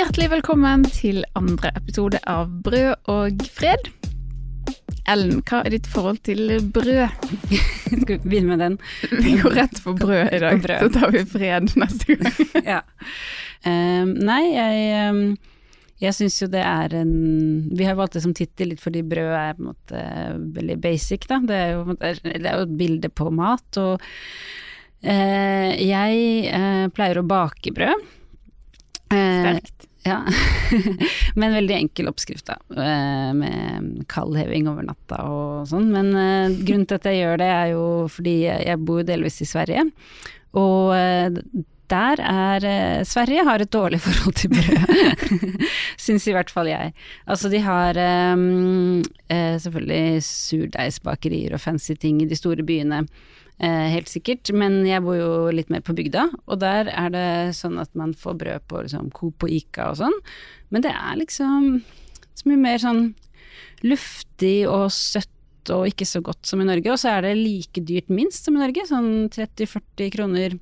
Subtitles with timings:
[0.00, 3.90] Hjertelig velkommen til andre episode av Brød og fred.
[5.12, 7.26] Ellen, hva er ditt forhold til brød?
[8.00, 8.78] Skal vi begynne med den?
[9.10, 10.86] Vi går rett på brød i dag, brød.
[10.86, 12.38] så tar vi fred neste gang.
[12.72, 12.78] ja.
[13.66, 15.20] Um, nei, jeg, um,
[16.00, 17.12] jeg syns jo det er en
[17.76, 20.06] Vi har valgt det som tittel litt fordi brød er på en måte
[20.54, 21.42] veldig basic, da.
[21.44, 26.24] Det er jo, det er jo et bilde på mat, og uh, jeg
[26.56, 28.08] uh, pleier å bake brød.
[29.10, 29.89] Eh, Sterkt.
[30.10, 30.18] Ja,
[31.38, 32.56] med en veldig enkel oppskrift, da.
[32.74, 35.90] eh, Med kaldheving over natta og sånn.
[35.94, 39.48] Men eh, grunnen til at jeg gjør det, er jo fordi jeg bor delvis i
[39.48, 39.86] Sverige.
[40.58, 41.28] Og eh,
[41.90, 42.64] der er
[43.06, 45.64] Sverige har et dårlig forhold til brød.
[46.04, 46.92] Syns i hvert fall jeg.
[47.26, 47.98] Altså de har
[49.58, 53.02] selvfølgelig surdeigsbakerier og fancy ting i de store byene.
[53.60, 57.24] Eh, helt sikkert, men jeg bor jo litt mer på bygda, og der er det
[57.58, 60.16] sånn at man får brød på liksom, Coop og Ica og sånn,
[60.72, 61.82] men det er liksom
[62.40, 63.02] så mye mer sånn
[63.84, 65.28] luftig og søtt
[65.76, 68.56] og ikke så godt som i Norge, og så er det like dyrt minst som
[68.56, 70.56] i Norge, sånn 30-40 kroner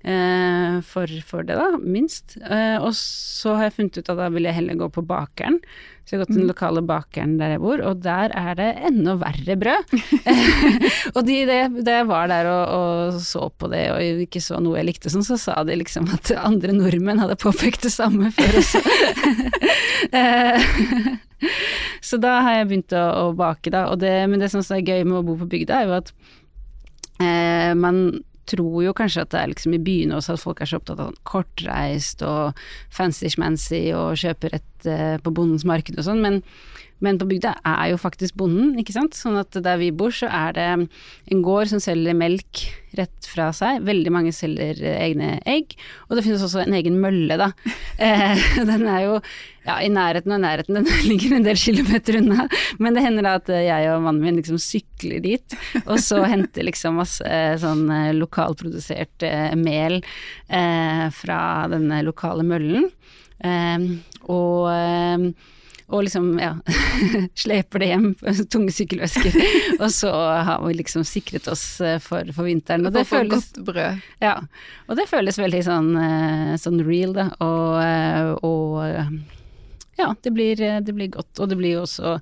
[0.00, 2.38] for, for det, da, minst.
[2.40, 5.58] Eh, og så har jeg funnet ut at da vil jeg heller gå på bakeren.
[6.04, 8.68] Så jeg har gått til den lokale bakeren der jeg bor, og der er det
[8.88, 9.92] enda verre brød.
[11.16, 14.80] og de, da jeg var der og, og så på det og ikke så noe
[14.80, 18.60] jeg likte sånn, så sa de liksom at andre nordmenn hadde påpekt det samme før
[18.62, 18.82] også.
[20.16, 20.62] Eh,
[22.02, 23.84] så da har jeg begynt å, å bake, da.
[23.92, 26.10] Og det, men det som er gøy med å bo på bygda, er jo at
[27.20, 28.00] eh, man
[28.50, 31.02] tror jo kanskje at det er liksom i byene også at folk er så opptatt
[31.04, 32.58] av kortreist og
[32.96, 36.40] fancy-schmancy og kjøper rett eh, på bondens marked og sånn, men,
[37.04, 39.16] men på bygda er jo faktisk bonden, ikke sant.
[39.16, 42.66] Sånn at der vi bor så er det en gård som selger melk
[42.98, 43.84] rett fra seg.
[43.86, 45.76] Veldig mange selger eh, egne egg,
[46.08, 47.52] og det finnes også en egen mølle, da.
[48.00, 49.16] Eh, den er jo
[49.66, 52.46] ja, i nærheten og i nærheten, den ligger en del kilometer unna.
[52.80, 56.22] Men det hender da at eh, jeg og mannen min liksom sykler dit, og så
[56.24, 57.84] henter liksom masse sånn
[58.16, 59.26] lokalprodusert
[59.60, 60.00] mel
[61.20, 62.88] fra denne lokale møllen.
[64.32, 64.64] Og
[65.90, 66.54] og liksom, ja,
[67.34, 68.06] sleper det hjem,
[68.52, 69.34] tunge sykkelvesker.
[69.82, 70.12] og så
[70.46, 72.86] har vi liksom sikret oss eh, for, for vinteren.
[72.86, 73.50] Og det føles
[74.22, 74.36] ja,
[74.86, 77.26] og det føles veldig sånn, eh, sånn real, da.
[77.42, 81.34] Og, eh, og ja, det blir, det blir godt.
[81.42, 82.16] Og det blir jo også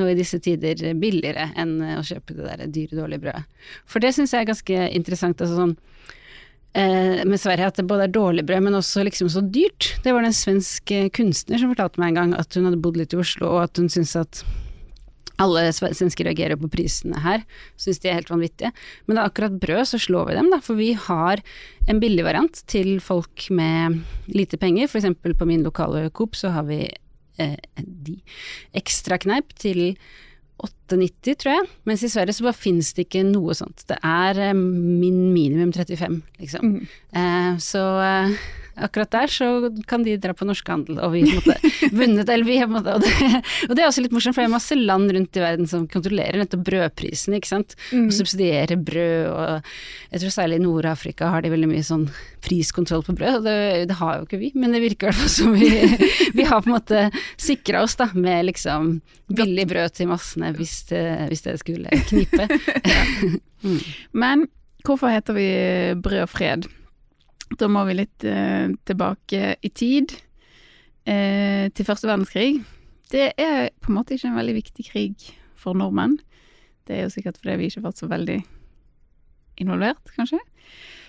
[0.00, 3.68] nå i disse tider billigere enn å kjøpe det der dyre, dårlige brødet.
[3.86, 5.44] For det syns jeg er ganske interessant.
[5.44, 5.76] Altså sånn
[6.74, 9.92] eh, med Sverige at det både er dårlig brød, men også liksom så dyrt.
[10.04, 12.82] Det var det en svensk eh, kunstner som fortalte meg en gang at hun hadde
[12.82, 14.42] bodd litt i Oslo, og at hun syntes at
[15.40, 17.44] alle sve- svensker reagerer på prisene her,
[17.80, 18.72] syns de er helt vanvittige.
[19.08, 21.40] Men da akkurat brød så slår vi dem, da, for vi har
[21.88, 24.90] en billig variant til folk med lite penger.
[24.92, 26.82] Eksempel på min lokale Coop så har vi
[27.40, 27.56] eh,
[28.76, 29.96] ekstra kneip til
[30.66, 33.84] 8,90 tror jeg, mens i Sverige så bare finnes det ikke noe sånt.
[33.90, 36.72] Det er eh, min minimum 35, liksom.
[36.74, 36.96] Mm.
[37.20, 38.34] Eh, så eh,
[38.76, 39.46] akkurat der så
[39.90, 41.56] kan de dra på norskhandel, og vi måtte
[41.92, 44.54] vunnet, eller vi måtte, og det, og det er også litt morsomt, for det er
[44.54, 48.06] masse land rundt i verden som kontrollerer nettopp brødprisen, ikke sant, Mm.
[48.06, 49.70] og subsidierer brød, og
[50.12, 52.06] jeg tror særlig i Nord-Afrika har de veldig mye sånn
[52.44, 53.56] priskontroll på brød, og det,
[53.90, 55.70] det har jo ikke vi, men det virker i hvert fall som vi,
[56.38, 57.06] vi har på en måte
[57.40, 59.00] sikra oss da, med liksom
[59.30, 62.46] billig brød til massene hvis det, hvis det skulle knipe.
[64.12, 64.46] Men
[64.86, 65.48] hvorfor heter vi
[66.02, 66.66] Brød og fred?
[67.58, 70.14] Da må vi litt eh, tilbake i tid,
[71.08, 72.60] eh, til første verdenskrig.
[73.10, 75.26] Det er på en måte ikke en veldig viktig krig
[75.58, 76.20] for nordmenn.
[76.86, 78.38] Det er jo sikkert fordi vi ikke har vært så veldig
[79.60, 80.38] involvert, kanskje.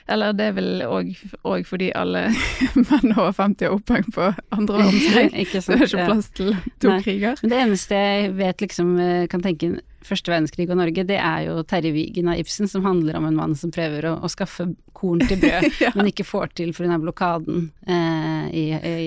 [0.07, 2.25] Eller det er vel òg fordi alle
[2.89, 5.47] menn over 50 har oppheng på andre verdenskrig.
[5.61, 6.51] Så det er ikke plass til
[6.81, 6.99] to Nei.
[7.05, 7.37] kriger.
[7.43, 11.43] Men det eneste jeg vet liksom eh, kan tenke første verdenskrig og Norge, det er
[11.45, 14.65] jo Terje Vigen av Ibsen, som handler om en mann som prøver å, å skaffe
[14.97, 15.91] korn til brød, Ja.
[15.93, 16.97] men ikke får til pga.
[17.03, 18.63] blokaden eh, i,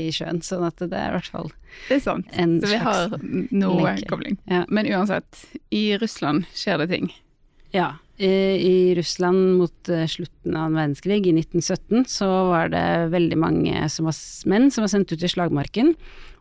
[0.07, 0.39] i sjøen.
[0.47, 1.51] Sånn at det er i hvert fall
[1.89, 2.31] Det er sant.
[2.31, 3.17] Så vi har
[3.51, 4.07] noe lenke.
[4.13, 4.39] kobling.
[4.47, 4.63] Ja.
[4.71, 5.43] Men uansett,
[5.75, 7.11] i Russland skjer det ting.
[7.75, 7.97] Ja.
[8.17, 8.31] I
[8.63, 13.89] i Russland mot eh, slutten av en verdenskrig, i 1917, så var det veldig mange
[13.91, 14.15] som var,
[14.47, 15.95] menn som var sendt ut i slagmarken.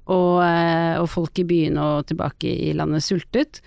[0.04, 3.64] Og, eh, og folk i byene og tilbake i landet sultet.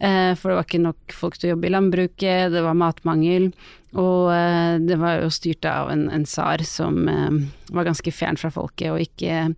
[0.00, 3.52] Eh, For det var ikke nok folk til å jobbe i landbruket, det var matmangel.
[3.96, 4.26] Og
[4.84, 7.06] det var jo styrt av en, en tsar som
[7.72, 9.54] var ganske fjern fra folket og ikke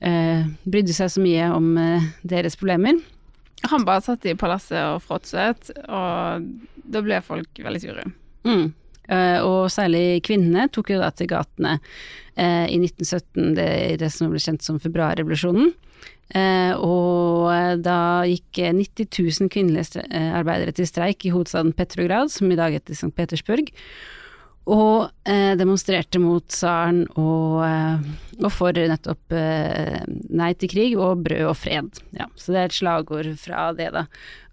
[0.00, 1.74] eh, brydde seg så mye om
[2.24, 3.02] deres problemer.
[3.64, 6.44] Han bare satt i palasset og fråtset, og
[6.86, 8.04] da ble folk veldig sure.
[8.46, 8.68] Mm.
[9.06, 13.68] Uh, og særlig kvinnene tok jo da til gatene uh, i 1917, det,
[14.02, 15.72] det som ble kjent som februarrevolusjonen.
[16.34, 19.06] Uh, og da gikk 90
[19.46, 20.02] 000 kvinnelige
[20.34, 23.14] arbeidere til streik i hovedstaden Petrograd, som i dag heter St.
[23.14, 23.70] Petersburg.
[24.66, 28.06] Og eh, demonstrerte mot tsaren og, eh,
[28.40, 30.00] og, for nettopp eh,
[30.34, 32.00] nei til krig og brød og fred.
[32.16, 34.06] Ja, så det er et slagord fra det, da.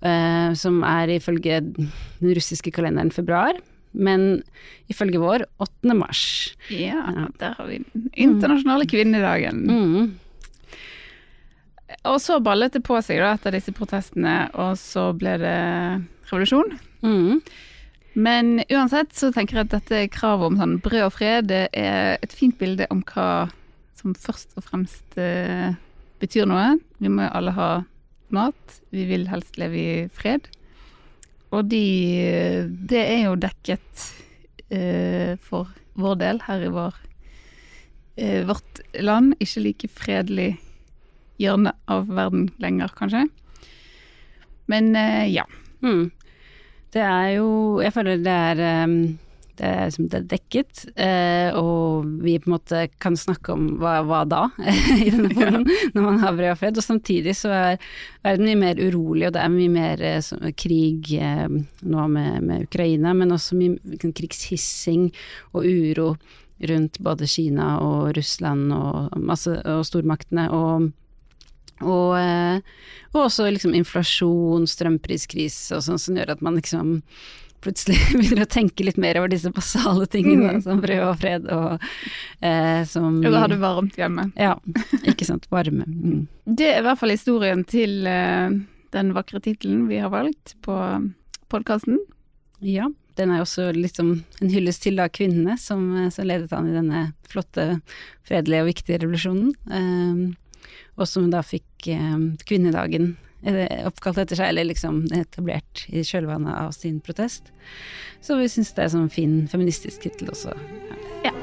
[0.06, 1.90] Eh, som er ifølge den
[2.30, 3.58] russiske kalenderen februar,
[3.94, 4.44] men
[4.92, 5.98] ifølge vår 8.
[5.98, 6.24] mars.
[6.70, 7.82] Ja, der har vi
[8.14, 9.66] internasjonale kvinnedagen.
[9.66, 10.14] Mm.
[12.10, 15.60] Og så ballet det på seg da etter disse protestene, og så ble det
[16.30, 16.74] revolusjon.
[17.02, 17.42] Mm.
[18.14, 22.20] Men uansett så tenker jeg at dette kravet om sånn brød og fred, det er
[22.22, 23.50] et fint bilde om hva
[23.98, 25.74] som først og fremst eh,
[26.22, 26.76] betyr noe.
[27.02, 27.70] Vi må jo alle ha
[28.34, 28.82] mat.
[28.94, 30.50] Vi vil helst leve i fred.
[31.54, 31.86] Og de
[32.90, 34.06] Det er jo dekket
[34.74, 35.70] eh, for
[36.00, 36.96] vår del her i vår,
[38.18, 39.36] eh, vårt land.
[39.40, 40.58] Ikke like fredelig
[41.42, 43.28] hjørne av verden lenger, kanskje.
[44.68, 45.46] Men eh, ja.
[45.84, 46.12] Mm.
[46.94, 48.98] Det er jo Jeg føler det er um
[49.54, 54.00] det er, det er dekket, eh, og vi på en måte kan snakke om hva,
[54.08, 54.48] hva da,
[55.06, 55.90] i denne poden, ja.
[55.94, 56.80] når man har brød og fred.
[56.82, 57.84] Og samtidig så er
[58.26, 62.40] verden mye mer urolig, og det er mye mer eh, så, krig eh, nå med,
[62.48, 65.12] med, Ukraina, men også mye liksom, krigshissing
[65.54, 66.16] og uro
[66.64, 70.50] rundt både Kina og Russland og, masse, og stormaktene.
[70.50, 70.90] og
[71.84, 72.60] og, eh,
[73.14, 77.00] og, også liksom inflasjon, strømpriskrise og sånn som gjør at man liksom
[77.64, 80.64] plutselig begynner å tenke litt mer over disse basale tingene, mm.
[80.66, 81.86] som brød og fred og
[82.44, 84.30] eh, som Og har du varmt hjemme.
[84.40, 84.58] Ja,
[85.08, 85.48] ikke sant.
[85.54, 85.88] Varme.
[85.88, 86.26] Mm.
[86.44, 88.58] Det er i hvert fall historien til eh,
[88.94, 90.76] den vakre tittelen vi har valgt på
[91.54, 92.02] podkasten.
[92.64, 92.90] Ja.
[93.16, 96.78] Den er også liksom en hyllest til da kvinnene som, eh, som ledet an i
[96.78, 97.78] denne flotte,
[98.28, 99.52] fredelige og viktige revolusjonen.
[99.70, 100.24] Um,
[100.96, 102.18] og som da fikk eh,
[102.48, 103.14] kvinnedagen
[103.46, 107.52] eh, oppkalt etter seg, eller liksom etablert i kjølvannet av sin protest.
[108.24, 110.56] Så vi syns det er sånn fin feministisk tittel også.
[111.26, 111.34] Ja.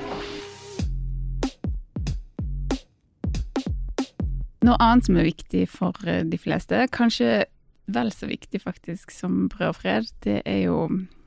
[4.60, 7.44] Noe annet som er viktig for eh, de fleste, kanskje
[7.90, 10.84] vel så viktig faktisk som brød og fred, det er jo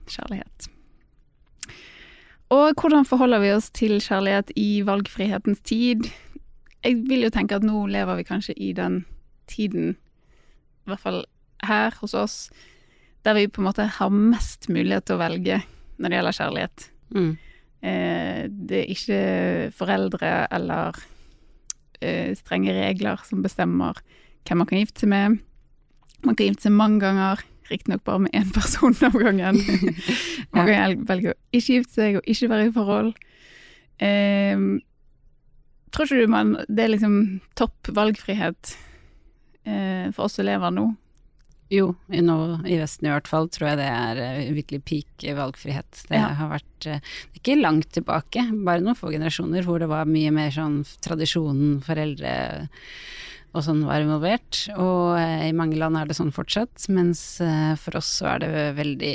[0.08, 0.70] kjærlighet.
[2.54, 6.06] Og hvordan forholder vi oss til kjærlighet i valgfrihetens tid?
[6.84, 9.04] Jeg vil jo tenke at nå lever vi kanskje i den
[9.48, 9.96] tiden,
[10.84, 11.24] i hvert fall
[11.64, 12.38] her hos oss,
[13.24, 15.62] der vi på en måte har mest mulighet til å velge
[15.98, 16.86] når det gjelder kjærlighet.
[17.16, 17.32] Mm.
[17.84, 19.22] Eh, det er ikke
[19.76, 21.00] foreldre eller
[22.04, 24.00] eh, strenge regler som bestemmer
[24.44, 25.42] hvem man kan gifte seg med.
[26.24, 29.60] Man kan gifte seg mange ganger, riktignok bare med én person av gangen.
[30.56, 33.14] man kan velge å ikke gifte seg og ikke være i forhold.
[34.04, 34.68] Eh,
[35.94, 37.18] Tror ikke du man det er liksom
[37.60, 38.76] topp valgfrihet
[39.70, 40.90] eh, for oss elever nå?
[41.74, 42.38] Jo, nå
[42.70, 46.04] i Vesten i hvert fall tror jeg det er uh, virkelig peak valgfrihet.
[46.10, 46.30] Det ja.
[46.38, 50.52] har vært uh, ikke langt tilbake, bare noen få generasjoner hvor det var mye mer
[50.54, 52.34] sånn tradisjonen, foreldre
[53.54, 54.66] og sånn var involvert.
[54.76, 57.24] Og uh, i mange land er det sånn fortsatt, mens
[57.82, 59.14] for oss så er det veldig,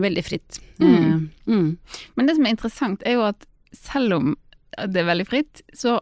[0.00, 0.58] veldig fritt.
[0.82, 1.28] Mm.
[1.46, 1.68] Mm.
[2.16, 4.34] Men det som er interessant er jo at selv om
[4.74, 6.00] det er veldig fritt, så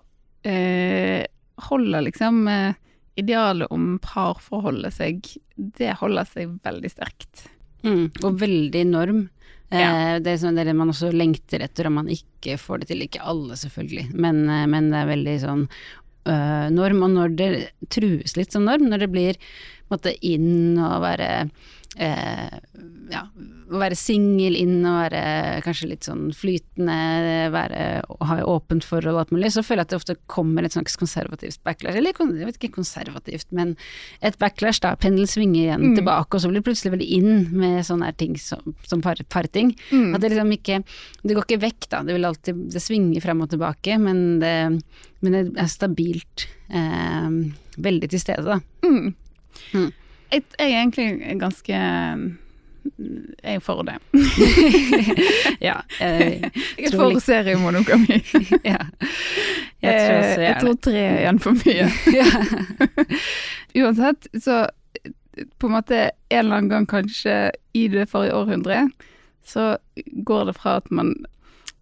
[0.48, 1.24] eh,
[1.68, 2.74] holder liksom eh,
[3.14, 7.46] idealet om parforholdet seg Det holder seg veldig sterkt.
[7.82, 9.24] Mm, og veldig norm.
[9.72, 10.20] Eh, ja.
[10.22, 13.04] Det er sånn det man også lengter etter om man ikke får det til.
[13.06, 17.04] Ikke alle, selvfølgelig, men, eh, men det er veldig sånn øh, norm.
[17.06, 17.50] Og når det
[17.92, 19.40] trues litt som norm, når det blir
[19.92, 21.30] måtte, inn å være
[21.96, 22.58] eh,
[23.12, 23.22] ja,
[23.72, 25.22] å være singel inn og være
[25.64, 26.96] kanskje litt sånn flytende,
[27.52, 27.84] være,
[28.28, 30.96] ha åpent forhold og alt mulig, så føler jeg at det ofte kommer et slags
[31.00, 31.98] konservativt backlash.
[31.98, 33.74] Eller jeg vet ikke konservativt, men
[34.24, 34.94] et backlash, da.
[35.00, 35.96] Pendelen svinger igjen mm.
[36.00, 39.20] tilbake, og så blir det plutselig veldig inn med sånne her ting som, som par,
[39.32, 39.72] parting.
[39.92, 40.12] Mm.
[40.12, 40.82] At det liksom ikke
[41.22, 42.02] Det går ikke vekk, da.
[42.06, 44.54] Det vil alltid Det svinger frem og tilbake, men det,
[45.24, 46.46] men det er stabilt.
[46.72, 47.40] Eh,
[47.82, 48.60] veldig til stede, da.
[48.84, 49.90] Mm.
[50.32, 50.38] Mm.
[50.38, 51.82] Jeg, jeg er egentlig ganske
[53.42, 53.94] jeg er for det.
[55.60, 55.76] ja.
[56.02, 58.18] Jeg, jeg er for seriemonogami.
[58.64, 58.78] ja.
[59.82, 61.88] Jeg tror, også, jeg tror tre er igjen for mye.
[63.82, 64.66] Uansett, så
[65.58, 68.84] på en måte en eller annen gang kanskje i det forrige århundre,
[69.46, 71.16] så går det fra at man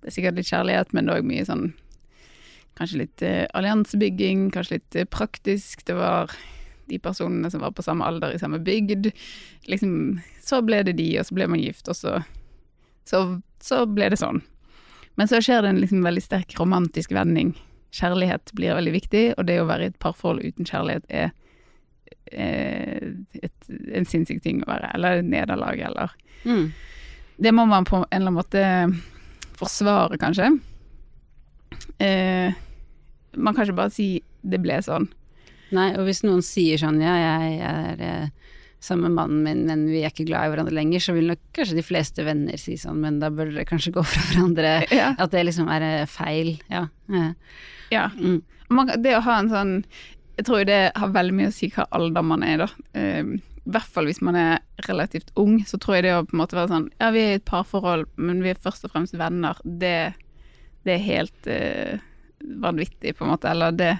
[0.01, 1.73] Det er sikkert litt kjærlighet, men òg mye sånn
[2.79, 5.83] Kanskje litt eh, alliansebygging, kanskje litt eh, praktisk.
[5.85, 6.33] Det var
[6.91, 9.11] de personene som var på samme alder i samme bygd.
[9.71, 12.21] Liksom, så ble det de, og så ble man gift, og så
[13.11, 14.43] så, så ble det sånn.
[15.19, 17.53] Men så skjer det en liksom veldig sterk romantisk vending.
[17.97, 21.33] Kjærlighet blir veldig viktig, og det å være i et parforhold uten kjærlighet er
[22.31, 26.71] eh, et, en sinnssyk ting å være, eller et nederlag, eller Mm.
[27.37, 28.61] Det må man på en eller annen måte
[29.61, 30.47] forsvare, kanskje.
[32.01, 32.55] Eh,
[33.37, 35.05] man kan ikke bare si 'det ble sånn'.
[35.77, 39.83] Nei, og hvis noen sier sånn ja, jeg er eh, sammen med mannen min, men
[39.91, 42.79] vi er ikke glad i hverandre lenger, så vil nok kanskje de fleste venner si
[42.81, 44.73] sånn, men da bør dere kanskje gå fra hverandre.
[45.01, 45.13] Ja.
[45.21, 46.57] At det liksom er eh, feil.
[46.73, 46.87] Ja.
[47.93, 48.09] ja.
[48.17, 48.41] Mm.
[48.73, 49.71] Man, det å ha en sånn
[50.39, 52.69] Jeg tror det har veldig mye å si hva alder man er, da.
[52.97, 56.37] Eh, I hvert fall hvis man er relativt ung, så tror jeg det å på
[56.37, 58.95] en måte være sånn Ja, vi er i et parforhold, men vi er først og
[58.95, 59.61] fremst venner.
[59.65, 60.15] Det,
[60.89, 62.01] det er helt uh,
[62.65, 63.53] vanvittig, på en måte.
[63.53, 63.93] Eller det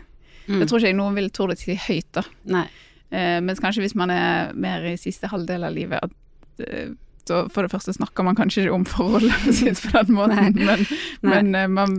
[0.51, 0.59] Mm.
[0.61, 2.25] Det tror ikke jeg noen vil tro det si høyt, da.
[2.51, 2.67] Nei.
[3.11, 6.93] Eh, mens kanskje hvis man er mer i siste halvdel av livet, at eh,
[7.31, 10.87] så for det første snakker man kanskje ikke om forholdet sitt på den måten, men,
[11.23, 11.31] Nei.
[11.31, 11.99] men eh, man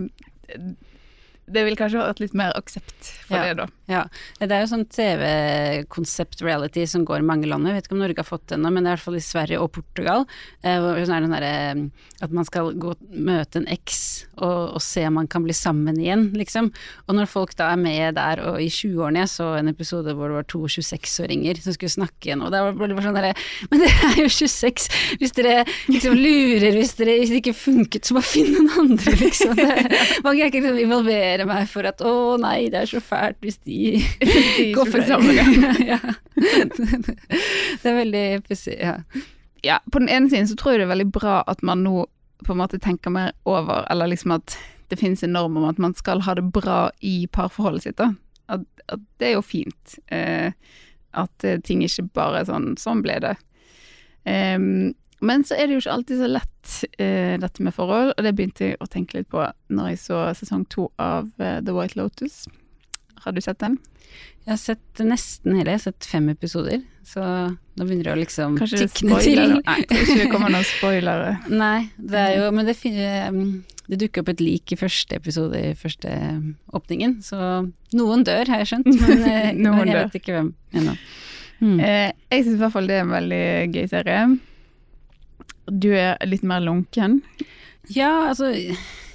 [1.52, 3.42] Det vil kanskje et litt mer aksept for Ja.
[3.48, 3.66] det, da.
[3.92, 4.02] Ja,
[4.40, 7.66] det er jo sånn TV-konsept reality som går i mange land.
[7.68, 9.18] Jeg vet ikke om Norge har fått det ennå, men det er i hvert fall
[9.18, 10.24] i Sverige og Portugal.
[10.62, 11.90] Eh, hvor det er den derre
[12.22, 13.98] at man skal gå møte en eks
[14.38, 16.70] og, og se om man kan bli sammen igjen, liksom.
[17.08, 20.30] Og når folk da er med der, og i 20-årene jeg så en episode hvor
[20.30, 23.34] det var to 26-åringer som skulle snakke igjen, og da ble det bare sånn derre
[23.72, 24.88] Men dere er jo 26!
[25.20, 29.16] Hvis dere liksom lurer, hvis, dere, hvis det ikke funket, så bare finn noen andre,
[29.20, 29.54] liksom.
[29.62, 29.68] Det,
[30.24, 31.04] man kan ikke liksom
[31.42, 35.06] involvere meg for at å nei, det er så fælt hvis de De går for
[35.06, 35.54] samme gang.
[35.92, 36.00] ja.
[36.36, 38.98] Det er veldig pussig, ja.
[39.62, 42.06] Ja, på den ene siden så tror jeg det er veldig bra at man nå
[42.42, 44.56] på en måte tenker mer over, eller liksom at
[44.90, 48.10] det finnes en norm om at man skal ha det bra i parforholdet sitt, da.
[48.50, 49.94] At, at det er jo fint.
[50.12, 50.50] Eh,
[51.16, 53.36] at eh, ting ikke bare er sånn Sånn ble det.
[54.28, 54.92] Em,
[55.22, 58.34] men så er det jo ikke alltid så lett, eh, dette med forhold, og det
[58.34, 61.98] begynte jeg å tenke litt på når jeg så sesong to av eh, The White
[62.00, 62.44] Lotus.
[63.22, 63.78] Har du sett den?
[64.42, 68.18] Jeg har sett nesten hele, jeg har sett fem episoder, så nå begynner det å
[68.18, 69.42] liksom Kanskje tikne til.
[69.60, 71.36] Nei, jeg tror ikke det kommer noen spoilere.
[71.62, 72.74] Nei, det er jo Men det,
[73.30, 73.44] um,
[73.86, 77.62] det dukker opp et lik i første episode, i første um, åpningen, så
[77.94, 80.00] noen dør, har jeg skjønt, men, eh, jeg dør.
[80.00, 80.96] vet ikke hvem ennå.
[81.62, 81.76] Mm.
[81.78, 84.24] Eh, jeg syns i hvert fall det er en veldig gøy serie.
[85.70, 87.20] Du er litt mer lunken.
[87.90, 88.52] Ja, altså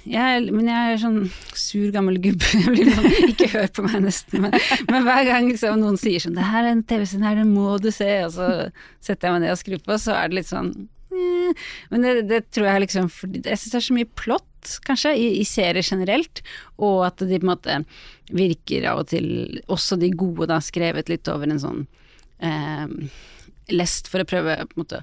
[0.08, 1.18] jeg, Men jeg er sånn
[1.56, 2.48] sur gammel gubbe.
[2.96, 4.44] Sånn, ikke hør på meg nesten.
[4.46, 4.54] Men,
[4.88, 7.76] men hver gang liksom, noen sier sånn 'Det her er en tv-scene her, den må
[7.82, 8.48] du se', og så
[9.04, 10.70] setter jeg meg ned og skrur på, så er det litt sånn
[11.12, 11.66] eh.
[11.92, 15.28] Men det, det tror jeg liksom Jeg syns det er så mye plott, kanskje, i,
[15.42, 16.42] i serier generelt,
[16.76, 17.80] og at de på en måte
[18.32, 21.84] virker av og til Også de gode, da, skrevet litt over en sånn
[22.44, 22.86] eh,
[23.68, 25.02] lest for å prøve på en måte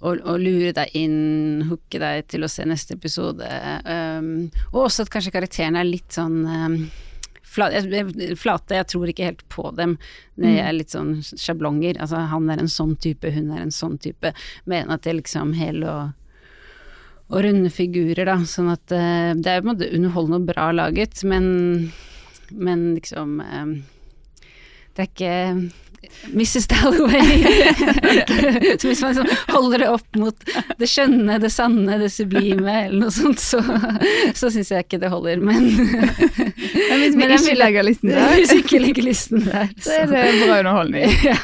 [0.00, 3.48] å, og, lure deg inn, hooke deg til å se neste episode.
[3.86, 6.76] Um, og også at kanskje karakterene er litt sånn um,
[7.56, 8.76] jeg- flate.
[8.76, 9.96] Jeg tror ikke helt på dem.
[10.36, 11.96] Det er litt sånn sjablonger.
[11.98, 14.34] Altså han er en sånn type, hun er en sånn type.
[14.66, 16.12] Men at det er liksom hele og,
[17.32, 18.36] og runde figurer, da.
[18.44, 21.92] Sånn at uh, det er på en måte underholdende og bra laget, men,
[22.52, 23.76] men liksom um,
[24.92, 25.34] Det er ikke
[26.32, 26.66] Mrs.
[26.66, 27.42] Dalloway.
[28.78, 30.48] så hvis man liksom holder det opp mot
[30.78, 33.60] det skjønne, det sanne, det sublime eller noe sånt, så,
[34.36, 35.42] så syns jeg ikke det holder.
[35.42, 35.68] Men,
[36.88, 40.10] Men hvis vi Men ikke legger listen der, hvis ikke legger listen der, så er
[40.10, 41.16] det bra underholdning.
[41.30, 41.38] ja.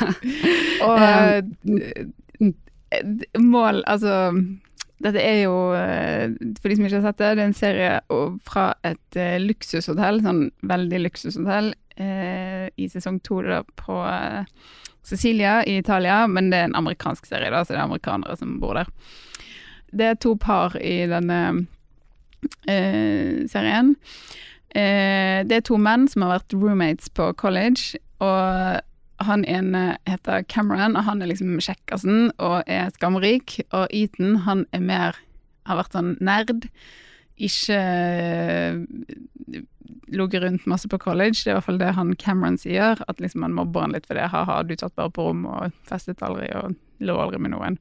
[0.82, 2.52] Og eh,
[3.40, 4.34] mål Altså
[5.02, 6.30] dette er jo, eh,
[6.60, 7.92] for de som ikke har sett det, det er en serie
[8.46, 14.44] fra et eh, luksushotell, sånn veldig luksushotell, i sesong to da på eh,
[15.02, 18.58] Sicilia i Italia, men det er en amerikansk serie, da, så det er amerikanere som
[18.62, 18.90] bor der.
[19.92, 21.40] Det er to par i denne
[22.70, 23.96] eh, serien.
[24.70, 28.80] Eh, det er to menn som har vært roommates på college, og
[29.22, 33.58] han ene heter Cameron, og han er liksom kjekkasen og er skamrik.
[33.70, 35.18] Og Ethan, han er mer
[35.68, 36.66] har vært sånn nerd.
[37.40, 39.62] Ikke eh,
[40.12, 41.40] ligget rundt masse på college.
[41.40, 43.00] Det er i hvert fall det han Cameron sier.
[43.08, 44.28] At liksom han mobber han litt for det.
[44.32, 47.80] Ha-ha, du satt bare på rom og festet aldri og lå aldri med noen.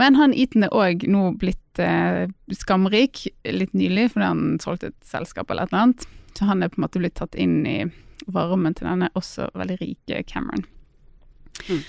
[0.00, 5.06] Men han Eaton er òg nå blitt eh, skamrik litt nylig, fordi han solgte et
[5.06, 6.08] selskap eller et eller annet.
[6.34, 7.78] Så han er på en måte blitt tatt inn i
[8.26, 10.64] varmen til denne også veldig rike Cameron.
[11.68, 11.82] Mm.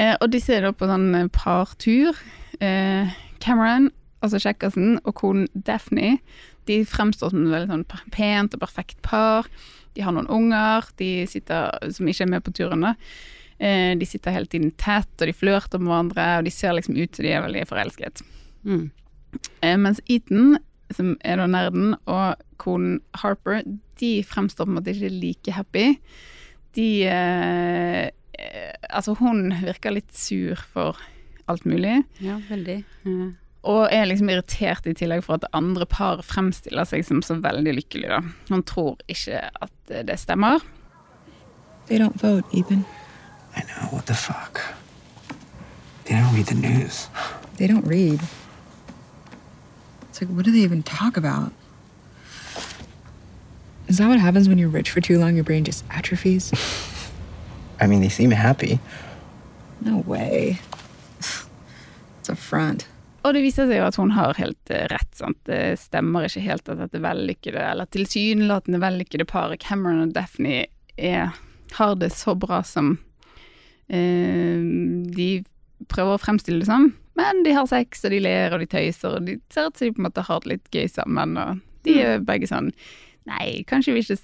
[0.00, 2.16] Eh, og disse er da på sånn partur.
[2.64, 3.12] Eh,
[3.44, 6.18] Cameron, altså kjekkasen, og konen Daphne,
[6.68, 9.48] de fremstår som et veldig sånn pent og perfekt par.
[9.96, 12.94] De har noen unger de sitter, som ikke er med på turene.
[13.60, 16.96] Eh, de sitter hele tiden tett, og de flørter med hverandre, og de ser liksom
[16.96, 18.22] ut som de er veldig forelsket.
[18.64, 18.86] Mm.
[19.60, 20.58] Eh, mens Eton,
[20.94, 23.62] som er da nerden, og konen Harper,
[24.00, 25.86] de fremstår på en måte ikke like happy.
[26.76, 30.98] De eh, eh, Altså, hun virker litt sur for
[31.50, 32.00] alt mulig.
[32.22, 32.80] Ja, veldig.
[33.06, 33.28] Eh,
[33.62, 37.74] Og er liksom irritert i tillegg for at andre par fremstiller seg som så veldig
[37.76, 38.20] lykkelig, da.
[38.48, 40.64] Hun tror ikke at eh, det stemmer.
[41.88, 42.86] They don't vote, Ethan.
[43.56, 44.62] I know, what the fuck?
[46.04, 47.08] They don't read the news.
[47.56, 48.20] They don't read.
[50.08, 51.52] It's like, what do they even talk about?
[53.88, 55.34] Is that what happens when you're rich for too long?
[55.34, 56.52] Your brain just atrophies?
[57.80, 58.78] I mean, they seem happy.
[59.80, 60.60] No way.
[61.18, 62.86] It's a front.
[63.20, 65.10] Og det viser seg jo at hun har helt eh, rett.
[65.16, 65.38] Sant?
[65.48, 70.64] Det stemmer ikke helt at dette vellykkede, eller tilsynelatende vellykkede paret Cameron og Daphne
[70.96, 71.36] er,
[71.76, 72.94] har det så bra som
[73.88, 74.64] eh,
[75.12, 75.30] de
[75.90, 76.90] prøver å fremstille det som.
[77.20, 79.86] Men de har sex, og de ler og de tøyser, og de ser ut som
[79.86, 81.36] de på en måte har det litt gøy sammen.
[81.40, 82.72] Og de er begge sånn
[83.28, 84.16] Nei, kanskje vi ikke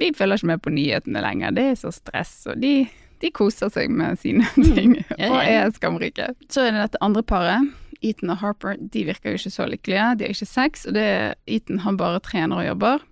[0.00, 2.34] Vi følger ikke med på nyhetene lenger, det er så stress.
[2.50, 2.88] Og de,
[3.22, 6.32] de koser seg med sine ting Ja, og er skamrike.
[6.50, 7.74] Så er det dette andre paret.
[8.06, 10.06] Ethan og Harper de virker jo ikke så lykkelige.
[10.16, 11.08] De har ikke sex, og det,
[11.46, 13.04] Ethan han bare trener og jobber.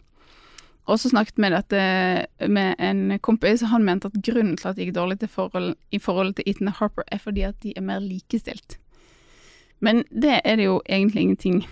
[0.85, 4.77] Og så snakket med dette med en kompis, og han mente at grunnen til at
[4.77, 7.87] det gikk dårlig forhold, i forholdet til Ethan og Harper, er fordi at de er
[7.87, 8.77] mer likestilt.
[9.81, 11.65] Men det er det jo egentlig ingenting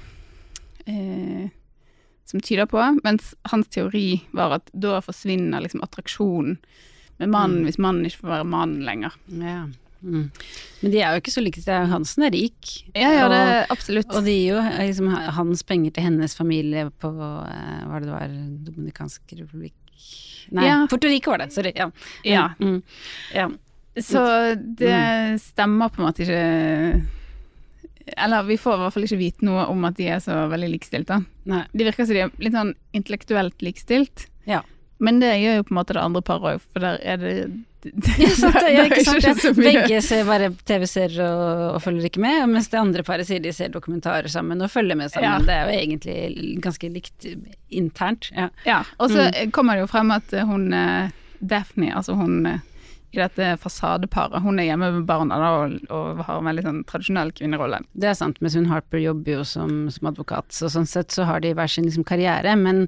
[0.86, 1.52] eh,
[2.24, 6.58] som tyder på, mens hans teori var at da forsvinner liksom attraksjonen
[7.20, 9.16] med mannen hvis mannen ikke får være mann lenger.
[9.28, 9.68] ja.
[10.02, 10.24] Mm.
[10.82, 11.62] Men de er jo ikke så like.
[11.92, 12.72] Hansen er rik.
[12.94, 14.10] Ja, ja, det og, absolutt.
[14.10, 18.08] og de gir jo eh, liksom, hans penger til hennes familie på eh, Hva det
[18.08, 18.34] det var?
[18.68, 19.76] Dominikansk republikk
[20.52, 20.80] Nei, Ja.
[20.90, 21.52] Puerto Rico var det.
[21.54, 21.70] Sorry.
[21.78, 21.86] Ja.
[22.26, 22.48] Ja.
[22.58, 22.80] Mm.
[23.32, 23.48] ja.
[24.02, 24.22] Så
[24.56, 24.96] det
[25.44, 27.02] stemmer på en måte ikke
[28.16, 30.70] Eller vi får i hvert fall ikke vite noe om at de er så veldig
[30.74, 31.20] likestilt, da.
[31.48, 31.62] Nei.
[31.72, 34.62] De virker som de er litt sånn intellektuelt likestilt, Ja.
[35.02, 37.34] Men det gjør jo på en måte det andre paret òg, for der er det
[38.22, 39.52] Ja, sant, det, ja, ikke sant, ja.
[39.58, 43.50] Begge ser bare TV-serier og, og følger ikke med, mens det andre paret sier de
[43.56, 45.26] ser dokumentarer sammen og følger med sammen.
[45.26, 45.40] Ja.
[45.42, 47.26] Det er jo egentlig ganske likt
[47.74, 48.30] internt.
[48.36, 48.48] Ja.
[48.68, 49.50] Ja, og så Mm.
[49.50, 51.10] kommer det jo frem at hun eh,
[51.42, 52.60] Daphne, altså hun eh,
[53.12, 56.78] i dette fasadeparet, hun er hjemme med barna da, og, og har en veldig sånn
[56.88, 57.82] tradisjonell kvinnerolle.
[57.92, 61.26] Det er sant, mens hun Harper jobber jo som, som advokat, så sånn sett så
[61.28, 62.86] har de hver sin liksom, karriere, men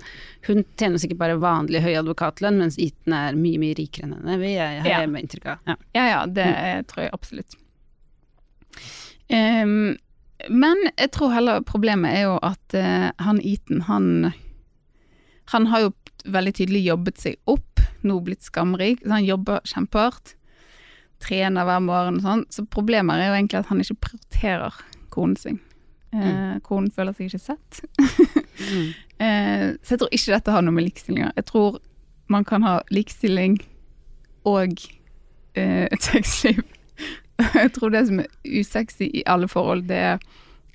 [0.49, 4.39] hun tjener sikkert bare vanlig høy advokatlønn, mens Eaton er mye, mye rikere enn henne,
[4.41, 5.03] vil jeg ha Ja.
[5.05, 5.59] inntrykk av.
[5.69, 5.77] Ja.
[6.01, 6.89] Ja ja, det Mm.
[6.89, 7.55] tror jeg absolutt.
[9.31, 9.97] Um,
[10.51, 14.33] men jeg tror heller problemet er jo at uh, han Eaton, han
[15.53, 15.93] Han har jo
[16.33, 17.74] veldig tydelig jobbet seg opp,
[18.07, 19.03] nå blitt skamrik.
[19.05, 20.35] Så han jobber kjempehardt.
[21.25, 22.45] Trener hver morgen og sånn.
[22.53, 24.83] Så problemet er jo egentlig at han ikke prioriterer
[25.15, 25.61] konen sin.
[26.15, 27.83] Eh, konen føler seg ikke sett.
[28.61, 28.93] Mm.
[29.25, 31.37] Eh, så jeg tror ikke dette har noe med likestilling å gjøre.
[31.39, 31.77] Jeg tror
[32.35, 33.53] man kan ha likestilling
[34.51, 34.73] og
[35.55, 36.65] eh, et sexliv.
[37.39, 40.27] Jeg tror det som er usexy i alle forhold, det er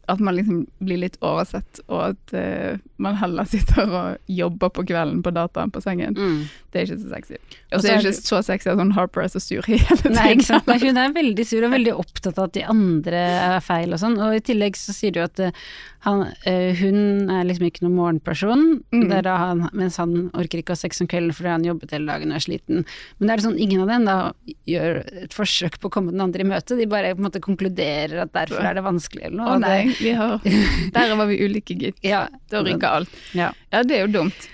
[0.10, 4.86] at man liksom blir litt oversett, og at uh, man heller sitter og jobber på
[4.89, 6.17] kvelden på dataen på sengen.
[6.17, 6.41] Mm.
[6.69, 7.38] Det er ikke så sexy.
[7.74, 10.17] Og så er det ikke så sexy at sånn Harper er så sur hele tiden.
[10.17, 10.69] Nei, ikke sant.
[10.84, 13.24] Hun er veldig sur og veldig opptatt av at de andre
[13.56, 14.19] er feil og sånn.
[14.22, 15.56] Og i tillegg så sier du at eh,
[16.05, 18.62] han, eh, hun er liksom ikke noen morgenperson,
[18.93, 19.12] Mm.
[19.25, 22.31] han, mens han orker ikke å ha sex om kvelden fordi han jobbet hele dagen
[22.31, 22.85] og er sliten.
[23.19, 24.17] Men det er sånn, ingen av dem da
[24.65, 27.41] gjør et forsøk på å komme den andre i møte, de bare på en måte
[27.43, 29.57] konkluderer at derfor er det vanskelig eller noe.
[29.57, 30.39] Å nei, det- vi har
[30.93, 31.97] Der var vi ulike, gitt.
[32.03, 33.09] Ja, Da ryker alt.
[33.33, 33.51] ja.
[33.71, 34.47] Ja, det er jo dumt.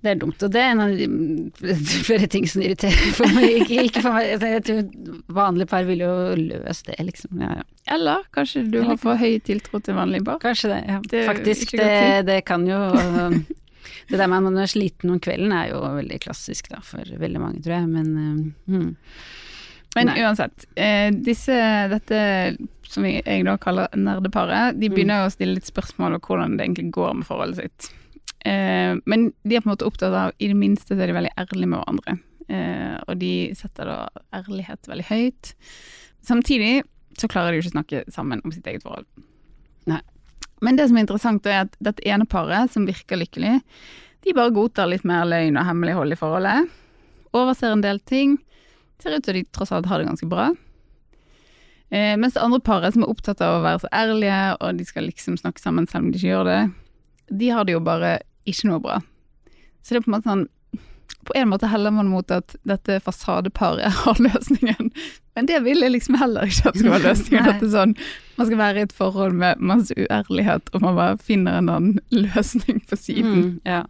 [0.00, 1.72] Det er dumt, og det er en av de mm,
[2.08, 3.50] flere ting som irriterer for meg.
[3.60, 7.42] Ikke, ikke for meg, jeg tror vanlige par ville jo løst det, liksom.
[7.42, 7.66] Ja, ja.
[7.96, 10.40] Eller kanskje du har for høy tiltro til vanlig par.
[10.42, 11.00] Kanskje det, ja.
[11.12, 11.90] Det Faktisk, det,
[12.30, 13.42] det kan jo um,
[14.10, 17.04] Det der med at man er sliten om kvelden er jo veldig klassisk da, for
[17.20, 18.90] veldig mange, tror jeg, men um, hmm.
[19.96, 21.54] Men uansett, eh, disse,
[21.90, 22.18] dette
[22.86, 24.80] som vi, jeg da kaller nerdeparet, Mm.
[24.80, 27.90] de begynner jo å stille litt spørsmål om hvordan det egentlig går med forholdet sitt.
[28.46, 31.16] Eh, men de er på en måte opptatt av, i det minste så er de
[31.18, 32.16] veldig ærlige med hverandre.
[32.50, 33.98] Eh, og de setter da
[34.40, 35.52] ærlighet veldig høyt.
[36.26, 36.80] Samtidig
[37.20, 39.08] så klarer de jo ikke å snakke sammen om sitt eget forhold.
[39.90, 40.00] Nei.
[40.64, 43.60] Men det som er interessant er at dette ene paret, som virker lykkelig,
[44.24, 46.72] de bare godtar litt mer løgn og hemmelighold i forholdet.
[47.36, 48.36] Overser en del ting.
[49.00, 50.50] Ser ut som de tross alt har det ganske bra.
[51.90, 54.86] Eh, mens det andre paret, som er opptatt av å være så ærlige, og de
[54.86, 56.60] skal liksom snakke sammen selv om de ikke gjør det,
[57.40, 59.00] de har det jo bare ikke noe bra.
[59.80, 60.48] Så det er på en måte sånn
[61.26, 64.90] på en måte heller man mot at dette fasadeparet har løsningen.
[65.36, 67.50] Men det vil jeg liksom heller ikke at skal være løsningen.
[67.50, 67.94] At det er sånn,
[68.38, 72.00] man skal være i et forhold med masse uærlighet, og man bare finner en annen
[72.24, 73.36] løsning på siden.
[73.36, 73.84] Mm, ja.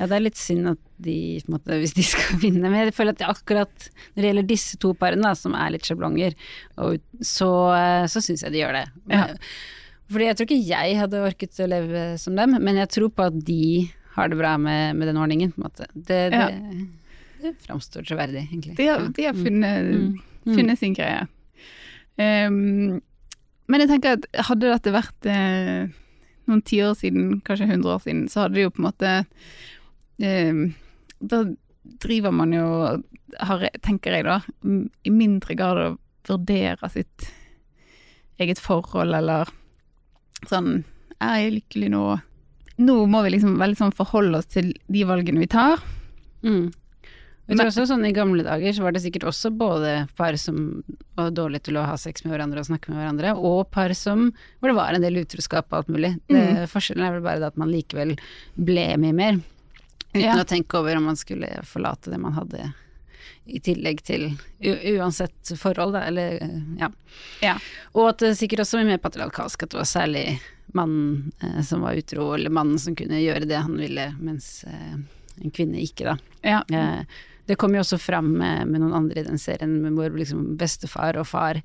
[0.00, 2.66] ja, det er litt synd at de, på en måte, hvis de skal vinne.
[2.66, 5.86] Men jeg føler at akkurat når det gjelder disse to parene, da, som er litt
[5.86, 6.36] sjablonger,
[7.22, 8.86] så, eh, så syns jeg de gjør det.
[9.12, 9.26] Ja.
[10.12, 13.24] Fordi jeg tror ikke jeg hadde orket å leve som dem, men jeg tror på
[13.26, 15.52] at de har det bra med, med den ordningen.
[15.76, 16.46] Det, det, Ja.
[17.42, 18.76] det framstår troverdig, egentlig.
[18.78, 20.14] De har, de har funnet, Mm.
[20.46, 20.54] Mm.
[20.54, 21.26] funnet sin greie.
[22.16, 23.00] Um,
[23.68, 25.88] men jeg tenker at hadde dette vært eh,
[26.46, 29.10] noen tiår siden, kanskje 100 år siden, så hadde det jo på en måte
[30.22, 30.60] eh,
[31.18, 31.40] Da
[32.06, 32.64] driver man jo,
[33.42, 34.38] har, tenker jeg da,
[35.04, 35.90] i mindre grad å
[36.30, 37.26] vurdere sitt
[38.38, 39.50] eget forhold, eller
[40.48, 40.84] sånn
[41.20, 42.02] Er jeg lykkelig nå?
[42.78, 45.80] Nå må vi liksom veldig sånn forholde oss til de valgene vi tar.
[46.44, 46.66] Mm.
[47.46, 50.82] Jeg tror også sånn I gamle dager så var det sikkert også både par som
[51.14, 54.32] var dårlige til å ha sex med hverandre og snakke med hverandre, og par som
[54.60, 56.12] hvor det var en del utroskap og alt mulig.
[56.28, 56.66] Det, Mm.
[56.68, 58.16] Forskjellen er vel bare det at man likevel
[58.58, 59.38] ble mye mer,
[60.12, 60.34] uten Ja.
[60.42, 62.74] å tenke over om man skulle forlate det man hadde
[63.46, 64.28] i tillegg til
[64.96, 66.90] uansett forhold, da, eller eh, ja.
[67.44, 67.54] Ja.
[67.94, 70.24] Og at det sikkert også var mer patriarkalsk, at det var særlig
[70.76, 74.98] mannen eh, som var utro, eller mannen som kunne gjøre det han ville, mens eh,
[75.42, 76.18] en kvinne ikke, da.
[76.42, 76.60] Ja.
[76.72, 80.56] Eh, det kom jo også fram med, med noen andre i den serien, hvor liksom
[80.58, 81.60] bestefar og far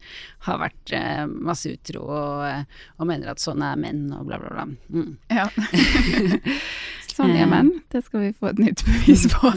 [0.45, 4.38] har vært eh, masse utro og, eh, og mener at sånn er menn og bla,
[4.43, 4.67] bla, bla.
[4.93, 5.15] Mm.
[5.34, 5.47] Ja.
[7.15, 9.52] sånn ja men, Det skal vi få et nytt bevis på.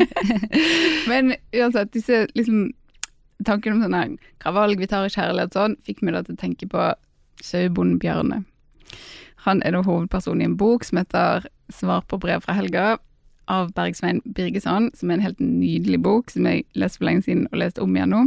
[1.10, 2.70] Men uansett, disse liksom
[3.44, 4.12] tankene om sånn her
[4.44, 6.90] hva valg vi tar i kjærlighet sånn, fikk meg da til å tenke på
[7.44, 8.44] sauebonden Bjarne.
[9.44, 12.98] Han er da hovedperson i en bok som heter Svar på brev fra helga
[13.48, 17.46] av Bergsvein Birgesson, som er en helt nydelig bok som jeg leste for lenge siden
[17.50, 18.22] og leste om igjen nå.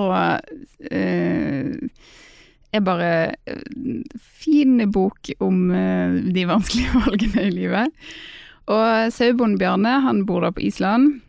[0.00, 0.12] Og
[0.92, 1.72] eh,
[2.72, 3.08] er bare
[3.46, 3.62] eh,
[4.18, 7.92] fin bok om eh, de vanskelige valgene i livet.
[8.72, 11.20] Og sauebonden Bjarne, han bor da på Island,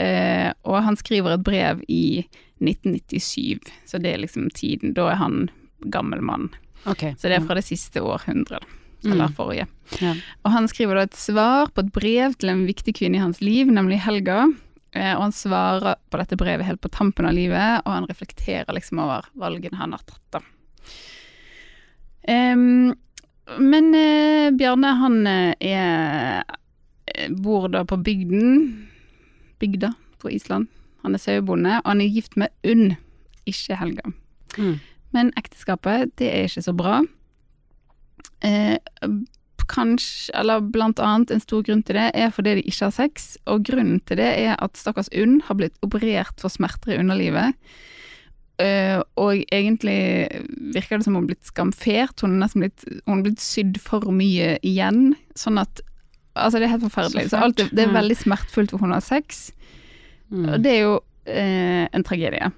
[0.00, 2.26] eh, og han skriver et brev i
[2.60, 4.92] 1997, så det er liksom tiden.
[4.96, 5.48] Da er han
[5.88, 6.50] gammel mann.
[6.84, 7.14] Okay.
[7.16, 8.64] Så det er fra det siste århundret,
[9.04, 9.34] eller Mm.
[9.36, 9.66] forrige.
[10.00, 10.14] Ja.
[10.44, 13.40] Og han skriver da et svar på et brev til en viktig kvinne i hans
[13.40, 14.42] liv, nemlig Helga.
[14.92, 18.98] Og han svarer på dette brevet helt på tampen av livet, og han reflekterer liksom
[18.98, 20.40] over valgene han har tatt, da.
[22.28, 22.92] Em,
[23.58, 26.44] men eh, Bjarne, han eh, er
[27.06, 28.86] eh, bor da på bygden,
[29.62, 30.68] bygda på Island.
[31.02, 32.94] Han er sauebonde, og han er gift med Unn,
[33.48, 34.12] ikke Helga.
[34.58, 34.78] Mm.
[35.16, 37.00] Men ekteskapet, det er ikke så bra.
[38.46, 38.76] Eh,
[39.70, 43.32] kanskje, eller blant annet en stor grunn til det, er fordi de ikke har sex.
[43.50, 47.56] Og grunnen til det er at stakkars Unn har blitt operert for smerter i underlivet.
[48.60, 50.00] Eh, og egentlig
[50.74, 52.20] virker det som hun har blitt skamfert.
[52.20, 55.14] Hun er nesten blitt, hun har blitt sydd for mye igjen.
[55.38, 55.84] Sånn at
[56.38, 57.24] Altså, det er helt forferdelig.
[57.32, 59.48] Så alt, det, er veldig smertefullt for hun har sex.
[60.30, 60.44] Mm.
[60.46, 62.52] Og det er jo uh, en tragedie.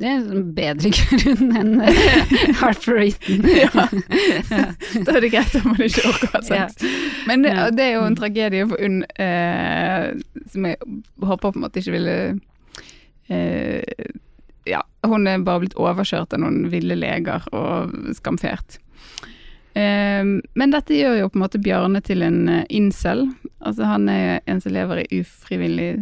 [0.00, 1.72] Det er en bedre grunn enn
[2.60, 3.48] Harper Eaton.
[3.62, 3.88] Ja.
[5.04, 6.84] Da er det greit om man ikke orker å ha sex.
[7.28, 10.06] Men det, det er jo en tragedie for Unn, eh,
[10.52, 10.78] som jeg
[11.20, 12.16] håper på en måte ikke ville
[13.28, 13.82] eh,
[14.68, 18.78] Ja, hun er bare blitt overkjørt av noen ville leger og skamfert.
[19.78, 23.28] Eh, men dette gjør jo på en måte Bjarne til en eh, incel.
[23.62, 25.92] Altså han er en som lever i ufrivillig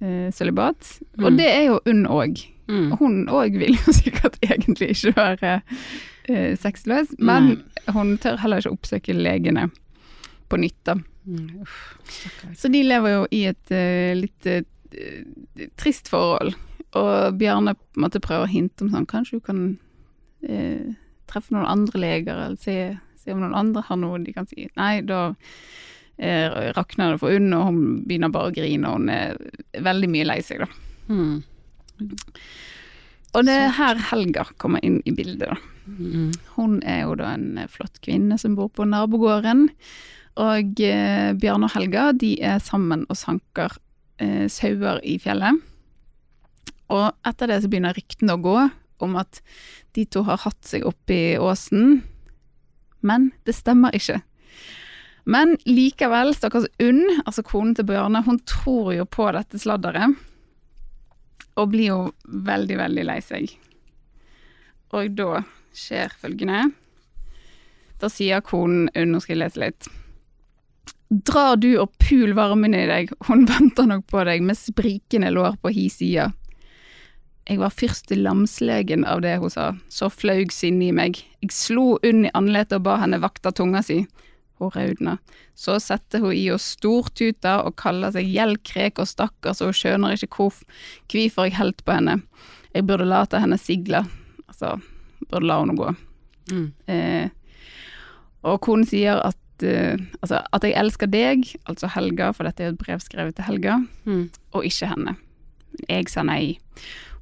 [0.00, 0.98] eh, sølibat.
[1.22, 1.36] Og Mm.
[1.38, 2.42] det er jo Unn òg.
[2.68, 2.92] Mm.
[2.98, 5.54] Hun òg vil jo sikkert egentlig ikke være
[6.28, 7.62] eh, sexløs, men
[7.92, 9.68] hun tør heller ikke oppsøke legene
[10.48, 10.94] på nytt, da.
[11.24, 11.62] Mm.
[11.62, 11.96] Uff.
[12.56, 14.60] Så de lever jo i et uh, litt uh,
[15.80, 16.52] trist forhold.
[16.98, 19.64] Og Bjarne på en måte prøver å hinte om sånn Kanskje du kan
[20.46, 20.94] eh,
[21.30, 24.68] treffe noen andre leger, eller se, se om noen andre har noe de kan si.
[24.78, 25.26] Nei, da
[26.18, 30.10] eh, rakner det for Unn, og hun begynner bare å grine, og hun er veldig
[30.12, 30.68] mye lei seg, da.
[31.10, 31.42] Mm.
[33.34, 35.58] Og det er her Helga kommer inn i bildet, da.
[35.84, 36.30] Mm.
[36.54, 39.68] Hun er jo da en eh, flott kvinne som bor på nabogården.
[40.40, 43.76] Og eh, Bjarne og Helga de er sammen og sanker
[44.22, 45.60] eh, sauer i fjellet.
[46.92, 48.58] Og etter det så begynner ryktene å gå
[49.04, 49.40] om at
[49.96, 52.02] de to har hatt seg opp i åsen.
[53.04, 54.20] Men det stemmer ikke.
[55.24, 60.16] Men likevel, stakkars Unn, altså konen til Bjarne, hun tror jo på dette sladderet.
[61.56, 63.52] Og blir jo veldig, veldig lei seg.
[64.94, 65.44] Og da
[65.74, 66.68] skjer følgende.
[68.02, 69.88] Da sier konen Unn, nå skal jeg lese litt.
[71.08, 75.60] Drar du og pul varmen i deg, hun venter nok på deg med sprikende lår
[75.62, 76.32] på hi sida.
[77.48, 81.18] Jeg var fyrste lamslegen av det hun sa, så flaug sinnet i meg.
[81.44, 84.06] Jeg slo Unn i anletet og ba henne vakta tunga si.
[84.62, 85.18] Hun raudna.
[85.58, 90.14] Så sette hun i og stortuta og kalla seg gjeldkrek og stakkars, og hun skjønner
[90.16, 90.64] ikke hvorf-
[91.10, 92.22] hvorfor jeg heldt på henne.
[92.74, 94.04] Jeg burde late henne sigle.
[94.48, 94.80] Altså,
[95.28, 95.90] burde la henne gå.
[96.50, 96.66] Mm.
[96.88, 97.28] Eh,
[98.44, 102.72] og konen sier at, eh, altså, at jeg elsker deg, altså Helga, for dette er
[102.72, 104.30] et brev skrevet til Helga, Mm.
[104.54, 105.16] og ikke henne.
[105.88, 106.58] Jeg sa nei.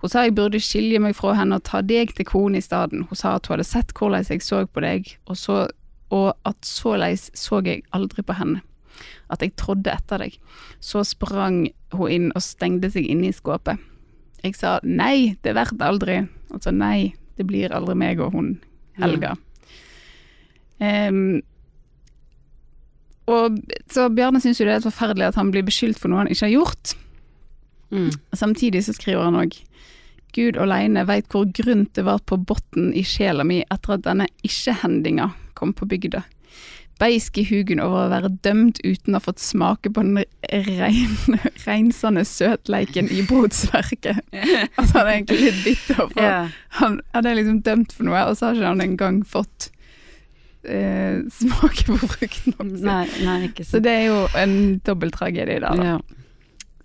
[0.03, 3.05] Hun sa jeg burde skilje meg fra henne og ta deg til kone i stedet.
[3.07, 5.59] Hun sa at hun hadde sett hvordan jeg så på deg, og, så,
[6.11, 8.65] og at såleis så jeg aldri på henne.
[9.31, 10.35] At jeg trådde etter deg.
[10.83, 13.79] Så sprang hun inn og stengte seg inne i skåpet.
[14.43, 16.19] Jeg sa nei, det blir aldri.
[16.51, 18.53] Altså nei, det blir aldri meg og hun
[18.99, 19.37] Helga.
[20.83, 21.41] Em,
[23.31, 26.33] og så Bjarne syns jo det er forferdelig at han blir beskyldt for noe han
[26.33, 26.97] ikke har gjort.
[27.95, 28.11] Mm.
[28.35, 29.55] Samtidig så skriver han òg
[30.33, 34.29] Gud aleine veit hvor grunt det var på bunnen i sjela mi etter at denne
[34.47, 36.23] ikke-hendinga kom på bygda.
[37.01, 40.23] Beisk i hugen over å være dømt uten å ha fått smake på den
[40.79, 44.23] rein, reinsende søtleiken i brotsverket.
[44.79, 46.53] altså han er egentlig litt bitter, for yeah.
[46.79, 49.73] han, han er liksom dømt for noe, og så har ikke han engang fått
[50.63, 52.75] eh, smake på frukten.
[52.87, 53.87] Nei, nei, ikke Så sant.
[53.89, 55.95] det er jo en dobbelttragedie der, da.
[55.95, 56.22] Ja.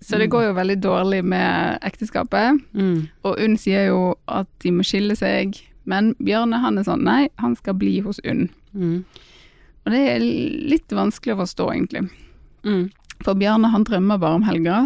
[0.00, 2.60] Så det går jo veldig dårlig med ekteskapet.
[2.74, 3.08] Mm.
[3.26, 5.58] Og Unn sier jo at de må skille seg,
[5.90, 8.46] men Bjørne han er sånn nei, han skal bli hos Unn.
[8.76, 9.02] Mm.
[9.88, 12.04] Og det er litt vanskelig å forstå, egentlig.
[12.66, 12.90] Mm.
[13.24, 14.82] For Bjarne han drømmer bare om Helga.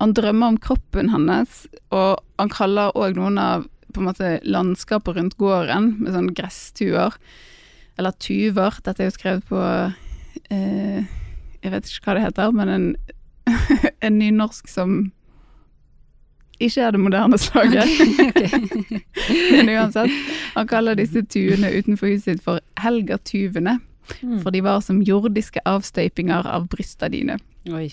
[0.00, 5.16] Han drømmer om kroppen hennes, og han kaller òg noen av på en måte landskapet
[5.16, 7.16] rundt gården med sånn gresstuer.
[7.98, 8.78] Eller tuver.
[8.86, 11.00] Dette er jo skrevet på eh,
[11.60, 12.86] Jeg vet ikke hva det heter, men en,
[14.06, 15.10] en nynorsk som
[16.60, 17.88] ikke er det moderne slaget.
[19.56, 20.12] Men uansett,
[20.54, 23.78] han kaller disse tuene utenfor huset sitt for Helgatuvene.
[24.20, 24.40] Mm.
[24.42, 27.38] For de var som jordiske avstøypinger av brysta dine.
[27.70, 27.88] Oi.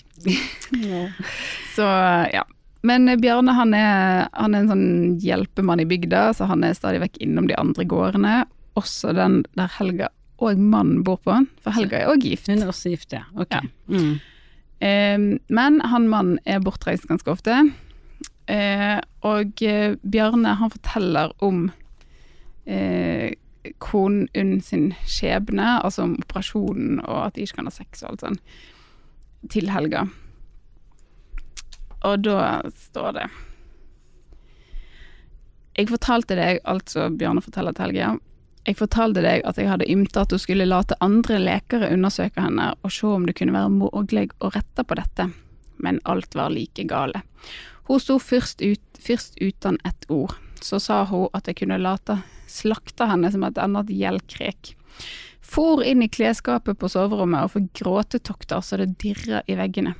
[1.76, 1.88] Så
[2.34, 2.44] ja.
[2.86, 4.86] Men Bjarne han er, han er en sånn
[5.22, 8.34] hjelpemann i bygda, så han er stadig vekk innom de andre gårdene.
[8.78, 11.34] Også den der Helga og mannen bor på,
[11.64, 12.46] for Helga er òg gift.
[12.46, 13.24] Hun er også gift, ja.
[13.34, 13.56] Ok.
[13.56, 13.64] Ja.
[13.90, 14.20] Mm.
[14.80, 17.60] Eh, men han mannen er bortreist ganske ofte.
[18.48, 18.96] Eh,
[19.28, 21.66] og eh, Bjarne han forteller om
[22.64, 23.34] eh,
[23.82, 28.14] konen Unn sin skjebne, altså om operasjonen og at de ikke kan ha sex og
[28.14, 28.40] alt sånn,
[29.52, 30.06] til Helga.
[32.08, 32.38] Og da
[32.78, 33.26] står det
[35.78, 38.14] Jeg fortalte deg, altså Bjarne forteller til Helge,
[38.68, 42.74] jeg fortalte deg at jeg hadde ymta at du skulle late andre lekere undersøke henne
[42.84, 45.30] og se om det kunne være mulig å rette på dette,
[45.80, 47.22] men alt var like gale.
[47.88, 50.34] Hun sto først, ut, først uten et ord.
[50.60, 52.18] Så sa hun at jeg kunne late
[52.50, 54.74] slakte henne som et annet gjeldkrek.
[55.40, 59.94] For inn i klesskapet på soverommet og få gråtetokter så det dirra i veggene.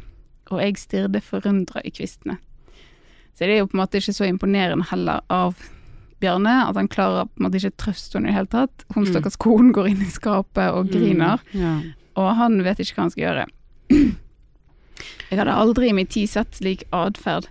[0.52, 2.37] Og jeg stirret forundra i kvistene.
[3.33, 5.57] Så det er jo på en måte ikke så imponerende heller av
[6.20, 8.85] Bjarne, at han klarer på en måte ikke trøste henne i det hele tatt.
[8.94, 9.11] Hun Mm.
[9.12, 11.61] stakkars kone går inn i skapet og griner, Mm.
[11.61, 11.81] Ja.
[12.16, 13.46] og han vet ikke hva han skal gjøre.
[15.31, 17.48] Jeg hadde aldri i min tid sett slik atferd.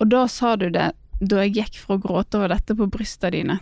[0.00, 3.30] Og da sa du det da jeg gikk for å gråte over dette på brysta
[3.34, 3.58] dine.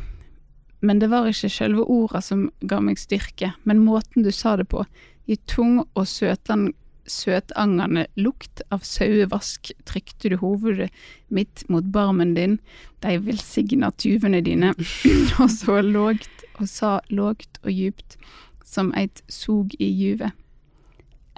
[0.82, 4.68] Men det var ikke selve orda som ga meg styrke, men måten du sa det
[4.68, 4.84] på.
[5.26, 6.74] I tung og søtan,
[7.10, 10.90] søtangende lukt av sauevask trykte du hovedet
[11.28, 12.58] mitt mot barmen din,
[13.04, 14.72] de velsigna tuvene dine,
[15.42, 18.16] og så lågt og sa lågt og djupt,
[18.64, 20.32] som eit sog i juvet.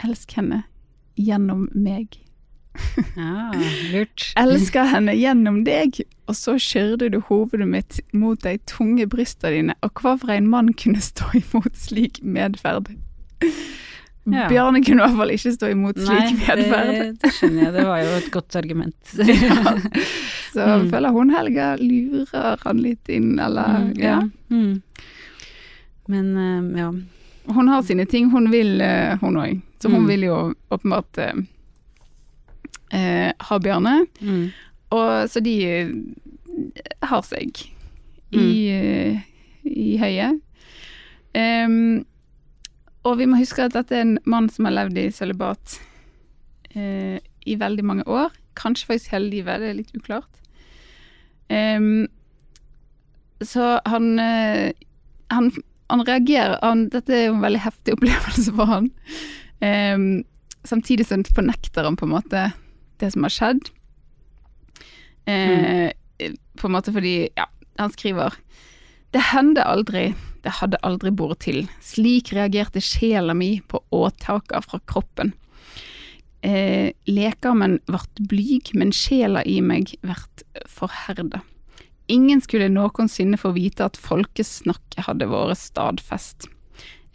[0.05, 0.63] Elsk henne
[1.19, 2.21] gjennom meg.
[3.17, 3.51] ja,
[3.93, 4.31] lurt.
[4.39, 6.01] Elsker henne gjennom deg,
[6.31, 10.51] og så skjørte du hovedet mitt mot de tunge brysta dine, og hva for en
[10.51, 12.93] mann kunne stå imot slik medferd?
[14.29, 14.49] Ja.
[14.51, 16.89] Bjørnen kunne i hvert fall ikke stå imot slik Nei, medferd.
[16.93, 17.73] det, det skjønner jeg.
[17.79, 18.97] Det var jo et godt argument.
[20.53, 20.89] Så Mm.
[20.91, 24.17] føler hun Helga lurer han litt inn, eller Mm, ja.
[24.51, 24.83] Mm.
[26.09, 26.93] Men eh, ja.
[27.55, 29.61] Hun har sine ting hun vil, eh, hun òg.
[29.81, 30.09] Så hun Mm.
[30.09, 31.19] vil jo åpenbart
[32.93, 34.07] uh, ha Bjørne.
[34.21, 34.51] Mm.
[34.91, 35.55] Og så de
[37.03, 37.61] har seg
[38.33, 39.21] i, uh,
[39.65, 40.41] i høyet.
[41.37, 42.05] Em,
[43.09, 45.79] og vi må huske at dette er en mann som har levd i sølibat
[46.75, 47.19] eh,
[47.49, 48.35] i veldig mange år.
[48.59, 50.31] Kanskje faktisk hele livet, det er litt uklart.
[51.49, 52.07] Um,
[53.41, 54.75] så han, eh,
[55.33, 55.47] han
[55.89, 58.91] Han reagerer han, Dette er jo en veldig heftig opplevelse for han.
[59.65, 60.25] Um,
[60.69, 62.51] samtidig så fornekter han på en måte
[63.01, 63.71] det som har skjedd.
[65.29, 65.91] Eh,
[66.59, 67.47] På en måte fordi, ja,
[67.79, 68.35] han skriver
[69.13, 71.65] Det hender aldri, det hadde aldri båret til.
[71.85, 75.35] Slik reagerte sjela mi på åtaka fra kroppen.
[76.47, 81.43] Eh, lekarmen vart blyg, men sjela i meg vert forherda.
[82.09, 86.47] Ingen skulle noensinne få vite at folkesnakket hadde vært stadfest.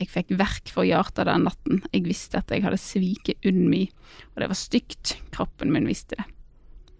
[0.01, 3.86] Jeg fikk verk for hjertet den natten, jeg visste at jeg hadde sviket unn mi,
[4.33, 6.27] og det var stygt, kroppen min visste det.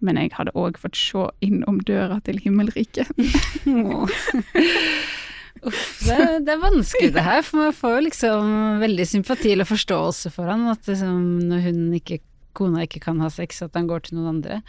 [0.04, 3.12] Men jeg hadde òg fått se innom døra til himmelriket.
[5.62, 8.48] Uff, det, det er vanskelig det her, for man får jo liksom
[8.82, 12.18] veldig sympati eller forståelse for han, at liksom når hun ikke,
[12.52, 14.60] kona ikke kan ha sex, at han går til noen andre.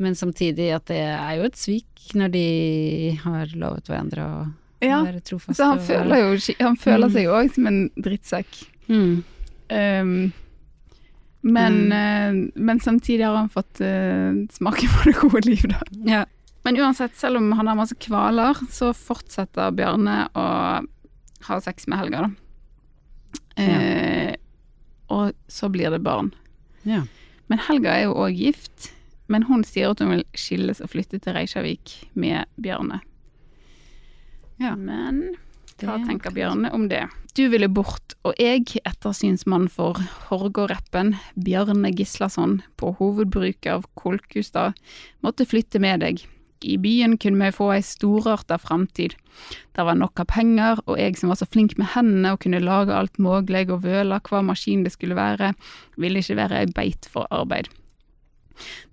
[0.00, 2.44] Men samtidig at det er jo et svik når de
[3.24, 4.38] har lovet hverandre å
[4.80, 5.58] Ja, være trofaste.
[5.60, 7.12] Så han føler jo Han føler Mm.
[7.12, 8.62] seg jo òg som en drittsekk.
[8.88, 9.24] mm.
[9.70, 10.32] Um,
[11.42, 11.92] men, Mm.
[11.92, 15.80] eh, men samtidig har han fått uh, smake på det gode liv, da.
[16.04, 16.24] Ja.
[16.62, 20.46] Men uansett, selv om han har masse kvaler, så fortsetter Bjarne å
[21.46, 22.30] ha sex med Helga, da.
[23.60, 24.34] Eh,
[25.10, 26.34] og så blir det barn.
[26.82, 27.04] ja.
[27.50, 28.92] Men Helga er jo òg gift,
[29.26, 33.00] men hun sier at hun vil skilles og flytte til Reykjavik med Bjarne.
[34.62, 34.76] Ja.
[34.78, 35.34] Men
[35.80, 37.08] hva tenker Bjarne om det?
[37.34, 44.78] Du ville bort, og jeg, ettersynsmann for Horgård-rappen, Bjarne Gislason, på hovedbruket av Kolkustad,
[45.26, 46.22] måtte flytte med deg.
[46.60, 49.14] I byen kunne vi få ei storarta framtid.
[49.72, 52.60] Det var nok av penger, og jeg som var så flink med hendene og kunne
[52.60, 55.54] lage alt mulig og vøle hva maskin det skulle være,
[55.96, 57.70] ville ikke være ei beit for arbeid.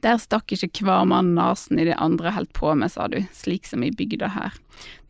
[0.05, 3.67] Der stakk ikke hver mann nesen i det andre holdt på med, sa du, slik
[3.67, 4.55] som i bygda her.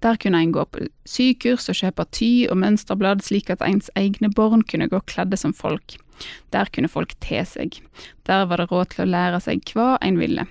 [0.01, 4.31] Der kunne en gå på sykurs og kjøpe ty og mønsterblad slik at ens egne
[4.33, 5.99] barn kunne gå kledde som folk.
[6.49, 7.77] Der kunne folk te seg.
[8.25, 10.47] Der var det råd til å lære seg hva en ville.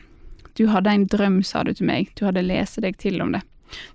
[0.57, 3.43] Du hadde en drøm, sa du til meg, du hadde lest deg til om det.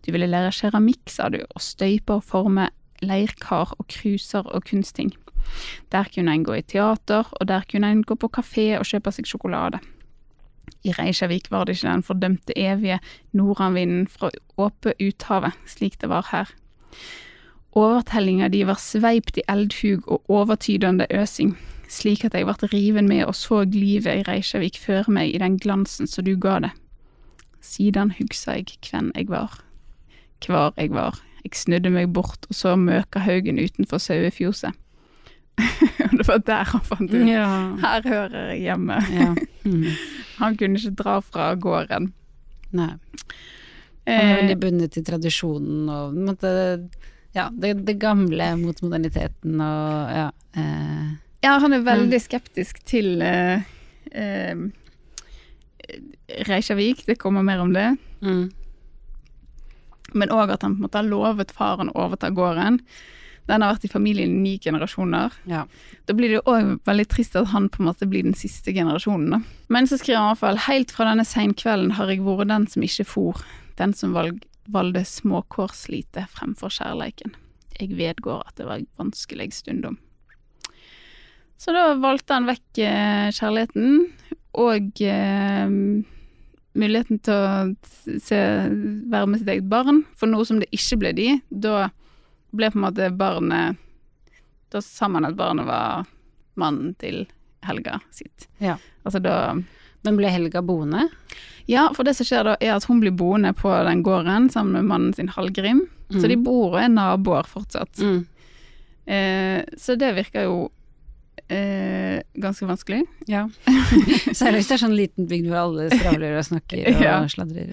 [0.06, 2.70] Du ville lære keramikk, sa du, og støype og forme
[3.02, 5.14] leirkar og kruser og kunstting.
[5.92, 9.14] Der kunne en gå i teater, og der kunne en gå på kafé og kjøpe
[9.16, 9.82] seg sjokolade.
[10.86, 13.00] I Reykjavik var det ikke den fordømte evige
[13.38, 16.54] nordanvinden fra åpe uthavet, slik det var her.
[17.78, 21.56] Overtellinga di var sveipt i eldhug og overtydende øsing,
[21.92, 25.58] slik at jeg ble riven med og så livet i Reykjavik før meg i den
[25.60, 26.72] glansen som du ga det.
[27.62, 29.60] Siden hugsa jeg hvem jeg var.
[30.46, 31.20] hvor jeg var.
[31.44, 34.74] Jeg snudde meg bort og så møkahaugen utenfor sauefjoset.
[36.08, 37.28] Og det var der han fant ut.
[37.28, 37.46] Ja.
[37.82, 39.02] Her hører jeg hjemme.
[39.14, 39.34] ja.
[39.62, 39.84] Mm.
[40.40, 42.08] Han kunne ikke dra fra gården.
[42.74, 42.88] Nei.
[44.08, 46.50] Han er Eh, veldig bundet til tradisjonen og måtte,
[47.36, 50.24] ja, det, det gamle mot moderniteten og ja.
[50.58, 53.64] Eh, ja, han er veldig skeptisk til uh,
[54.14, 54.66] uh,
[56.48, 57.96] Reykjavik, det kommer mer om det.
[58.22, 58.50] mm.
[60.12, 62.82] Men òg at han på en måte har lovet faren å overta gården.
[63.48, 65.32] Den har vært i familien i ni generasjoner.
[65.48, 65.66] ja.
[66.06, 68.74] Da blir det jo òg veldig trist at han på en måte blir den siste
[68.76, 69.30] generasjonen.
[69.32, 69.40] Da.
[69.72, 72.68] Men så skriver han i hvert fall helt fra denne seinkvelden har jeg vært den
[72.68, 73.42] som ikke for,
[73.80, 77.36] den som valg, valgte småkårslite fremfor kjærleiken.
[77.80, 79.98] Jeg vedgår at det var vanskelig stundom.
[81.62, 84.00] Så da valgte han vekk eh, kjærligheten
[84.58, 85.74] og eh,
[86.74, 88.40] muligheten til å se,
[89.12, 90.02] være med sitt eget barn.
[90.18, 91.92] For noe som det ikke ble de, da
[92.56, 93.78] ble på en måte barnet
[94.74, 96.10] Da sa man at barnet var
[96.60, 97.28] mannen til
[97.64, 98.50] Helga sitt.
[98.58, 98.80] Ja.
[99.06, 99.54] Altså da
[100.02, 101.06] Men ble Helga boende?
[101.70, 104.80] Ja, for det som skjer da, er at hun blir boende på den gården sammen
[104.80, 105.86] med mannen sin Hallgrim.
[106.10, 108.02] Så de bor og er naboer fortsatt.
[108.02, 108.26] Mm.
[109.06, 110.56] Eh, så det virker jo
[111.52, 113.04] eh, ganske vanskelig.
[113.30, 113.46] Ja.
[114.32, 117.16] Særlig hvis det er sånn liten bygd hvor alle skravler og snakker og Ja.
[117.32, 117.72] sladrer.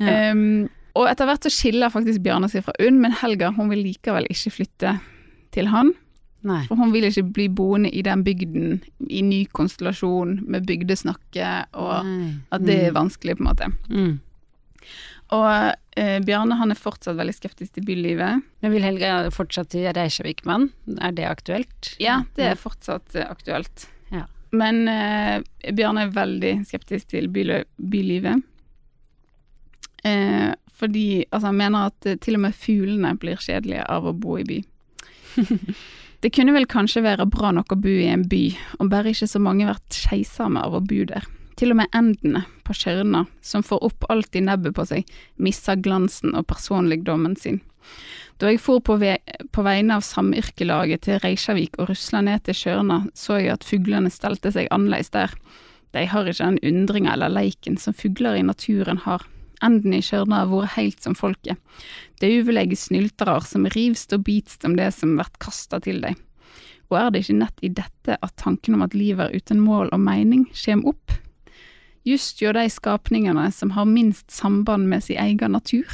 [0.00, 0.32] Ja.
[0.32, 3.82] Um, og etter hvert så skiller faktisk Bjarne seg fra Unn, men Helga hun vil
[3.84, 4.94] likevel ikke flytte
[5.54, 5.92] til han.
[6.46, 6.62] Nei.
[6.70, 8.78] For hun vil ikke bli boende i den bygden
[9.12, 12.30] i ny konstellasjon med bygdesnakke, og Nei.
[12.56, 13.68] at det er vanskelig, på en måte.
[13.92, 14.14] Mm.
[15.36, 15.46] Og
[16.00, 18.42] eh, Bjarne han er fortsatt veldig skeptisk til bylivet.
[18.62, 20.70] Men vil Helga fortsatt til Reykjavik-mann?
[20.98, 21.92] Er det aktuelt?
[22.02, 23.86] Ja, det er fortsatt eh, aktuelt.
[24.10, 24.24] Ja.
[24.50, 25.38] Men eh,
[25.70, 28.42] Bjarne er veldig skeptisk til byli- bylivet.
[30.02, 30.50] Eh,
[30.80, 34.38] fordi altså, han mener at eh, til og med fuglene blir kjedelige av å bo
[34.40, 34.60] i by.
[36.24, 38.44] det kunne vel kanskje være bra nok å bo i en by,
[38.80, 41.28] om bare ikke så mange vært keisame av å bo der.
[41.60, 45.76] Til og med endene på Tjørna, som får opp alt i nebbet på seg, mister
[45.76, 47.60] glansen og personligdommen sin.
[48.40, 49.18] Da jeg for på, ve
[49.52, 54.08] på vegne av samyrkelaget til Reykjavik og rusla ned til kjørna, så jeg at fuglene
[54.08, 55.36] stelte seg annerledes der.
[55.92, 59.28] De har ikke den undringa eller leiken som fugler i naturen har.
[59.60, 61.60] Enden i kjørna har vært heilt som folket.
[62.24, 66.16] Dauvelege snyltarar som rivst og bitst om det som vert kasta til dei.
[66.88, 69.92] Og er det ikke nett i dette at tanken om at livet er uten mål
[69.92, 71.20] og mening, kjem opp?
[72.08, 75.88] Just hjå de skapningene som har minst samband med sin egen natur.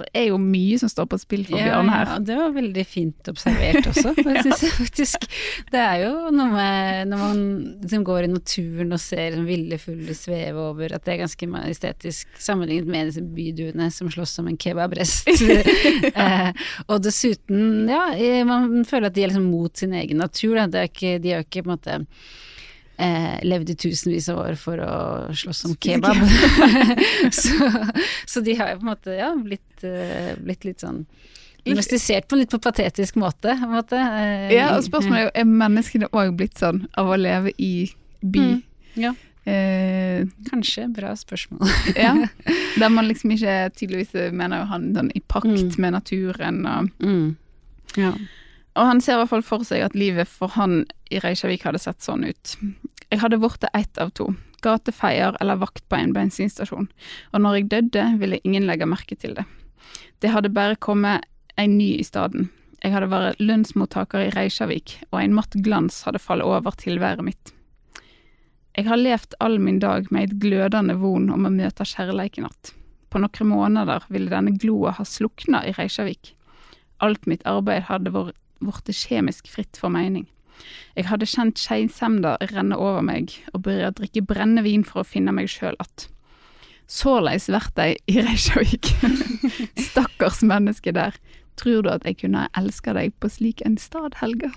[0.00, 2.06] Så det er jo mye som står på spill for Bjørn her.
[2.08, 4.14] Ja, det var veldig fint observert også,
[4.80, 5.26] faktisk.
[5.68, 7.42] Det er jo noe med når man
[7.82, 12.40] liksom går i naturen og ser ville fugler sveve over, at det er ganske estetisk
[12.40, 15.28] sammenlignet med disse byduene som slåss om en kebabrest.
[16.24, 16.48] eh,
[16.86, 18.06] og dessuten, ja,
[18.48, 20.70] man føler at de er liksom mot sin egen natur, da.
[20.70, 22.00] Det er ikke, de er jo ikke på en måte
[23.00, 24.94] eh, levde tusenvis av år for å
[25.36, 26.20] slåss om kebab.
[27.40, 27.70] så,
[28.28, 31.04] så, de har jo på en måte ja, blitt, uh, blitt litt sånn
[31.60, 33.52] Domestisert på en litt på patetisk måte.
[33.60, 33.98] På måte.
[34.00, 37.90] Uh, ja, og spørsmålet er jo er menneskene òg blitt sånn av å leve i
[38.20, 38.46] by?
[38.46, 38.62] Mm,
[39.00, 39.12] ja.
[39.44, 40.86] Eh, Kanskje.
[40.88, 41.68] Bra spørsmål.
[41.96, 42.14] ja.
[42.80, 45.76] Der man liksom ikke tydeligvis mener jo han sånn i pakt mm.
[45.80, 47.30] med naturen og mm.
[47.98, 48.12] Ja.
[48.78, 51.80] Og han ser i hvert fall for seg at livet for han i Reykjavik hadde
[51.82, 52.52] sett sånn ut.
[53.10, 54.28] Jeg hadde blitt ett av to,
[54.62, 56.88] gatefeier eller vakt på en bensinstasjon,
[57.32, 59.46] og når jeg døde, ville ingen legge merke til det.
[60.22, 61.26] Det hadde bare kommet
[61.58, 62.50] en ny i staden.
[62.80, 67.54] Jeg hadde vært lønnsmottaker i Reykjavik, og en matt glans hadde fallet over tilværet mitt.
[68.78, 72.74] Jeg har levd all min dag med et glødende von om å møte kjærleiken att.
[73.10, 76.36] På noen måneder ville denne gloa ha slukna i Reykjavik.
[77.02, 80.28] Alt mitt arbeid hadde vært kjemisk fritt for mening.
[80.96, 85.34] Jeg hadde kjent skeisemda renne over meg og begynte å drikke brennevin for å finne
[85.34, 86.08] meg sjøl att.
[86.90, 88.90] Såleis vert dei i Reykjavik.
[89.90, 91.14] Stakkars menneske der.
[91.60, 94.50] Tror du at jeg kunne elska deg på slik en stad, Helga?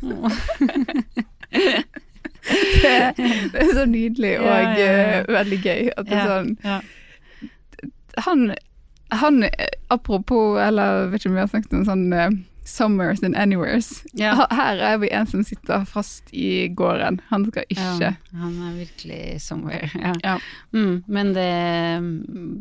[0.00, 1.82] det,
[3.12, 5.20] det, er så nydelig og ja, ja, ja.
[5.20, 5.90] Uh, veldig gøy.
[5.96, 6.52] At det er sånn
[8.24, 8.44] Han,
[9.12, 9.48] han
[9.92, 12.30] Apropos, eller vet ikke om vi har snakket om sånn uh,
[12.66, 14.02] Somewheres and Anywheres.
[14.12, 14.46] Ja.
[14.50, 17.20] Her er vi en som sitter fast i gården.
[17.28, 20.14] Han skal ikke ja, Han er virkelig somewhere, ja.
[20.22, 20.34] ja.
[20.74, 21.46] Mm, men det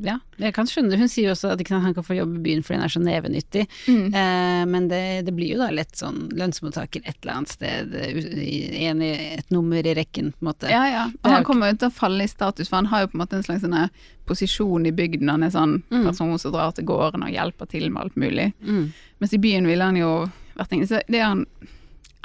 [0.06, 1.00] Ja, jeg kan skjønne det.
[1.02, 3.02] Hun sier jo også at han kan få jobb i byen fordi han er så
[3.02, 3.66] nevenyttig.
[3.90, 4.08] Mm.
[4.14, 9.02] Eh, men det, det, blir jo da lett sånn lønnsmottaker et eller annet sted, en
[9.02, 10.70] i et nummer i rekken, på en måte.
[10.72, 11.06] Ja, ja.
[11.24, 13.26] Og han kommer jo til å falle i status, for han har jo på en
[13.26, 13.80] måte en slags sånn
[14.26, 15.30] posisjon i bygden.
[15.30, 16.04] Han er sånn mm.
[16.08, 18.52] person som drar til gården og hjelper til med alt mulig.
[18.66, 18.90] Mm.
[19.22, 20.12] Mens i byen ville han jo
[20.56, 21.46] vært ingen Så det er han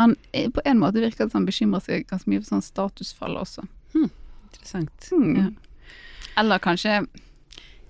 [0.01, 0.14] han
[0.55, 3.66] På en måte virker det som han bekymrer seg ganske mye for sånn statusfall også.
[3.92, 4.07] Mm.
[4.46, 5.09] Interessant.
[5.11, 5.34] Hmm.
[5.36, 5.48] Ja.
[6.40, 7.03] Eller kanskje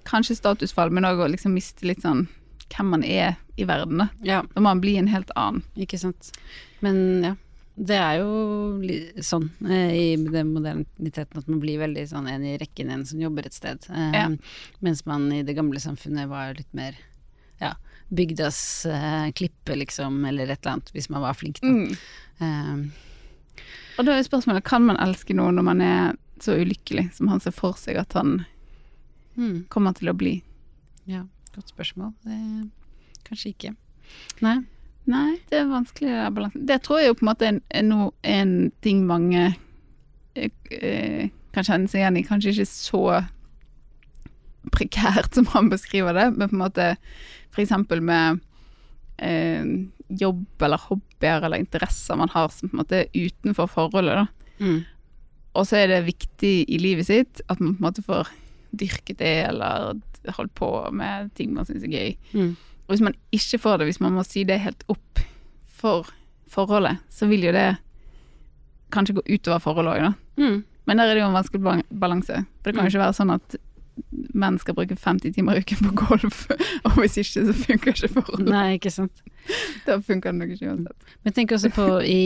[0.09, 2.25] Kanskje statusfall, men òg å liksom miste litt sånn
[2.71, 4.09] hvem man er i verden.
[4.27, 4.41] Ja.
[4.55, 5.63] Da må man bli en helt annen.
[5.79, 6.33] Ikke sant.
[6.81, 6.97] Men
[7.27, 7.35] ja.
[7.81, 12.59] Det er jo sånn eh, i den moderniteten at man blir veldig sånn en i
[12.61, 13.87] rekken, en som jobber et sted.
[13.89, 14.27] Eh, ja.
[14.85, 16.99] Mens man i det gamle samfunnet var litt mer
[17.61, 17.75] ja,
[18.09, 21.69] bygdas uh, klippe, liksom, eller et eller annet, hvis man var flink, da.
[21.69, 21.95] Mm.
[22.41, 22.85] Um.
[24.01, 27.43] og da er spørsmålet, kan man elske noen når man er så ulykkelig som han
[27.45, 28.43] ser for seg at han
[29.37, 29.69] mm.
[29.73, 30.39] kommer til å bli?
[31.09, 32.15] Ja, godt spørsmål.
[32.25, 32.41] Det,
[33.29, 33.75] kanskje ikke.
[34.45, 34.59] Nei.
[35.11, 36.63] Nei, det er vanskelig balanse.
[36.69, 38.55] Det tror jeg jo på en måte er, er no, en
[38.85, 39.49] ting mange
[40.39, 42.27] eh, eh, kan kjenne seg igjen i.
[42.27, 43.05] Kanskje ikke så
[44.75, 46.93] prekært som han beskriver det, men på en måte
[47.51, 47.75] f.eks.
[48.05, 48.41] med
[49.19, 49.65] eh,
[50.21, 54.57] jobb eller hobbyer eller interesser man har som på en måte er utenfor forholdet, da.
[54.61, 54.81] Mm.
[55.59, 58.31] Og så er det viktig i livet sitt at man på en måte får
[58.71, 59.99] dyrket det, eller
[60.37, 62.13] holdt på med ting man syns er gøy.
[62.37, 62.53] Mm.
[62.91, 65.23] Og hvis man ikke får det, hvis man må si det helt opp
[65.81, 66.11] for
[66.51, 67.69] forholdet, så vil jo det
[68.91, 70.43] kanskje gå utover forholdet òg, da.
[70.43, 70.57] Mm.
[70.91, 72.41] Men der er det jo en vanskelig balanse.
[72.59, 72.91] For det kan jo mm.
[72.91, 73.61] ikke være sånn at
[74.11, 76.45] menn skal bruke 50 timer i uken på golf,
[76.89, 78.51] og hvis ikke, så funker ikke forholdet.
[78.51, 79.23] Nei, ikke sant.
[79.87, 81.15] Da funker det nok ikke uansett.
[81.27, 82.19] Men tenk også på i,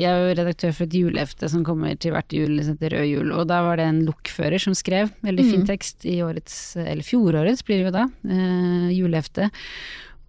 [0.00, 3.08] Jeg er jo redaktør for et julehefte som kommer til hvert jul, som heter Rød
[3.10, 5.70] jul, og da var det en lokfører som skrev veldig fin mm.
[5.70, 8.06] tekst i årets, eller fjorårets blir det jo da,
[8.36, 9.50] eh, julehefte.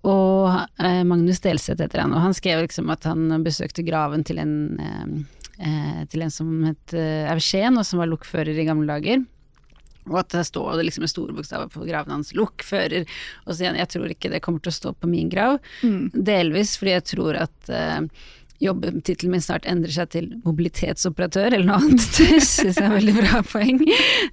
[0.08, 0.47] Og
[0.82, 4.56] eh, Magnus Delseth heter han, og han skrev liksom at han besøkte graven til en,
[4.82, 5.14] eh,
[5.68, 9.22] eh til en som het eh, Eugen, og som var lokfører i gamle dager.
[10.10, 13.06] Og at det står det liksom med store bokstaver på graven hans 'lokfører'.
[13.45, 15.60] Og så igjen, jeg tror ikke det kommer til å stå på min grav.
[15.84, 16.10] Mm.
[16.14, 18.02] Delvis fordi jeg tror at eh,
[18.62, 22.08] jobbtittelen min snart endrer seg til mobilitetsoperatør eller noe annet.
[22.18, 23.84] Det syns jeg er veldig bra poeng.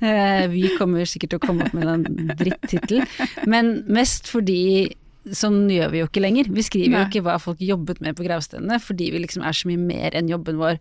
[0.00, 3.04] Eh, vi kommer sikkert til å komme opp med en drittittel,
[3.48, 4.96] men mest fordi
[5.34, 6.46] Sånn gjør vi jo ikke lenger.
[6.54, 7.00] Vi skriver Nei.
[7.02, 10.14] jo ikke hva folk jobbet med på gravstedene, fordi vi liksom er så mye mer
[10.16, 10.78] enn jobben vår.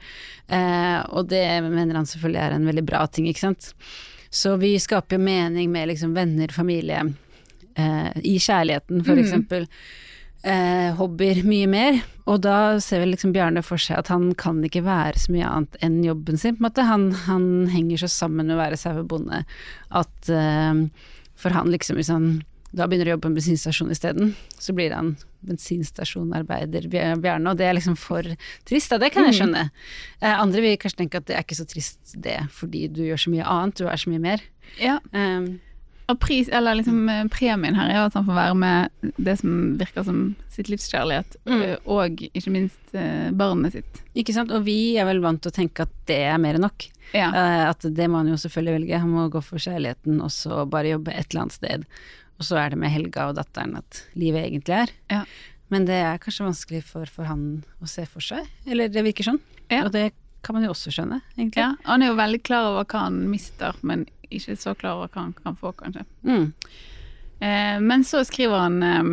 [0.47, 3.73] Eh, og det mener han selvfølgelig er en veldig bra ting, ikke sant.
[4.31, 7.01] Så vi skaper jo mening med liksom venner, familie,
[7.75, 9.23] eh, i kjærligheten for Mm.
[9.25, 9.67] eksempel.
[10.43, 12.01] Eh, hobbyer, mye mer.
[12.27, 15.43] Og da ser vel liksom Bjarne for seg at han kan ikke være så mye
[15.49, 16.85] annet enn jobben sin, på en måte.
[16.87, 19.43] Han, han henger så sammen med å være sauebonde
[19.91, 20.85] at eh,
[21.35, 22.43] for han liksom, hvis han
[22.75, 25.15] da begynner å jobbe på en bensinstasjon isteden, så blir han
[25.47, 28.23] bensinstasjonarbeider Bjar- Bjarne, og det er liksom for
[28.67, 28.97] trist, da.
[29.01, 29.69] Det kan jeg skjønne.
[30.21, 33.21] Eh, andre vil kanskje tenke at det er ikke så trist det, fordi du gjør
[33.23, 34.43] så mye annet, du er så mye mer.
[34.81, 34.99] Ja.
[35.13, 35.59] Um,
[36.09, 39.55] Og pris, eller liksom eh, premien her er at han får være med det som
[39.77, 41.61] virker som sitt livskjærlighet, Mm.
[41.65, 42.93] eh, og ikke minst
[43.35, 44.01] barnet sitt.
[44.15, 44.49] ikke sant.
[44.51, 46.87] Og vi er vel vant til å tenke at det er mer enn nok.
[47.13, 47.29] Ja.
[47.69, 48.99] At det må han jo selvfølgelig velge.
[48.99, 51.85] Han må gå for kjærligheten og så bare jobbe et eller annet sted.
[52.37, 54.93] Og så er det med Helga og datteren at livet egentlig er.
[55.11, 55.23] Ja.
[55.73, 58.45] Men det er kanskje vanskelig for, for han å se for seg.
[58.69, 59.41] Eller det virker sånn.
[59.71, 59.83] Ja.
[59.85, 60.11] Og det
[60.45, 61.63] kan man jo også skjønne, egentlig.
[61.63, 61.73] ja.
[61.89, 65.25] Han er jo veldig klar over hva han mister, men ikke så klar over hva
[65.25, 66.05] han kan få, kanskje.
[66.27, 66.45] Mm.
[67.39, 69.09] Eh, men så skriver han eh,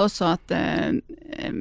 [0.00, 1.00] også at eh,
[1.36, 1.60] eh,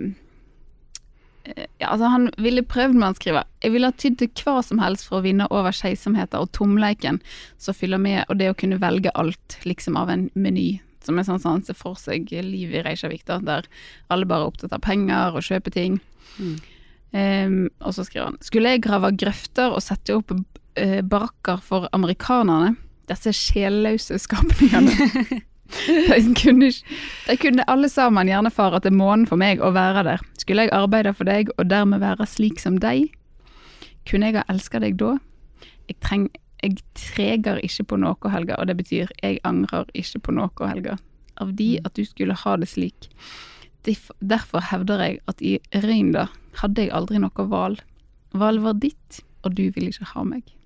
[1.56, 4.82] ja, altså Han ville prøvd med han skriver Jeg ville ha tydd til hva som
[4.82, 7.22] helst for å vinne over keisomheter og tomleiken
[7.62, 10.80] som fyller med, og det å kunne velge alt, liksom av en meny.
[11.04, 13.70] Som er sånn som han ser for seg livet i Reykjavik, da, der
[14.14, 16.02] alle bare er opptatt av penger og kjøpe ting.
[16.38, 16.58] Mm.
[17.16, 20.34] Um, og så skriver han Skulle jeg grave grøfter og sette opp
[20.76, 22.76] eh, barakker for amerikanerne,
[23.08, 24.92] disse sjelløse skapningene
[26.10, 26.72] de kunne,
[27.28, 30.24] de kunne alle sammen gjerne fare til månen for meg og være der.
[30.40, 33.12] Skulle jeg arbeide for deg og dermed være slik som deg?
[34.08, 35.18] Kunne jeg ha elska deg da?
[35.88, 36.30] Jeg, treng,
[36.64, 40.98] jeg treger ikke på noe, Helga, og det betyr jeg angrer ikke på noe, Helga.
[41.44, 43.12] Av de at du skulle ha det slik.
[44.20, 46.28] Derfor hevder jeg at i Røynda
[46.60, 47.78] hadde jeg aldri noe val.
[48.36, 50.57] Val var ditt, og du ville ikke ha meg.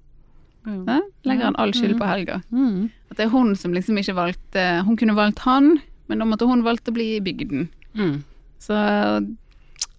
[0.66, 0.98] Hæ?
[1.26, 2.42] Legger han all skyld på Helga.
[2.52, 2.90] Mm.
[3.10, 6.48] At det er hun som liksom ikke valgte Hun kunne valgt han, men da måtte
[6.48, 7.70] hun valgt å bli i bygden.
[7.98, 8.24] Mm.
[8.62, 8.76] Så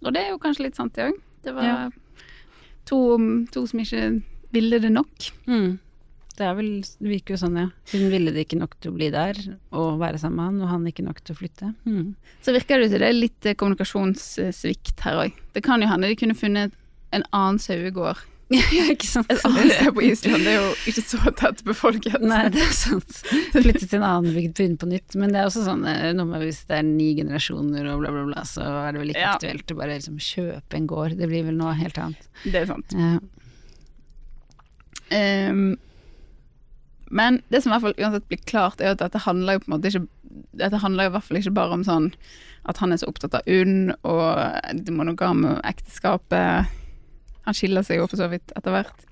[0.03, 1.19] Og det er jo kanskje litt sant, det òg.
[1.43, 1.91] Det var Ja.
[2.87, 2.99] to,
[3.53, 5.31] to som ikke ville det nok.
[5.47, 5.79] Mm.
[6.37, 7.69] Det er vel, det virker jo sånn, ja.
[7.93, 9.35] Hun ville det ikke nok til å bli der
[9.73, 11.75] og være sammen med han, og han ikke nok til å flytte.
[11.85, 12.15] Mm.
[12.43, 15.33] Så virker det som det er litt eh, kommunikasjonssvikt her òg.
[15.55, 16.73] Det kan jo hende de kunne funnet
[17.13, 18.23] en annen sauegård
[18.79, 19.31] ja, ikke sant.
[19.33, 20.45] et annet sted på Island.
[20.47, 22.17] Det er jo ikke så tett befolket.
[22.25, 23.21] Nei, det er sant.
[23.55, 25.17] Flytte til en annen bygd, begynne på nytt.
[25.19, 28.13] Men det er også sånn eh, noe med hvis det er ni generasjoner og bla,
[28.15, 29.37] bla, bla, så er det vel ikke Ja.
[29.37, 31.17] aktuelt å bare liksom kjøpe en gård.
[31.21, 32.29] Det blir vel noe helt annet.
[32.45, 32.97] Det er sant.
[32.99, 33.17] Ja.
[35.13, 35.65] Um,
[37.13, 39.69] men det som i hvert fall uansett blir klart, er at dette handler jo på
[39.71, 40.07] en måte ikke
[40.57, 42.07] Dette handler jo i hvert fall ikke bare om sånn
[42.65, 46.71] at han er så opptatt av UNN og det monogame ekteskapet.
[47.47, 49.07] Han skiller seg jo for så vidt etter hvert.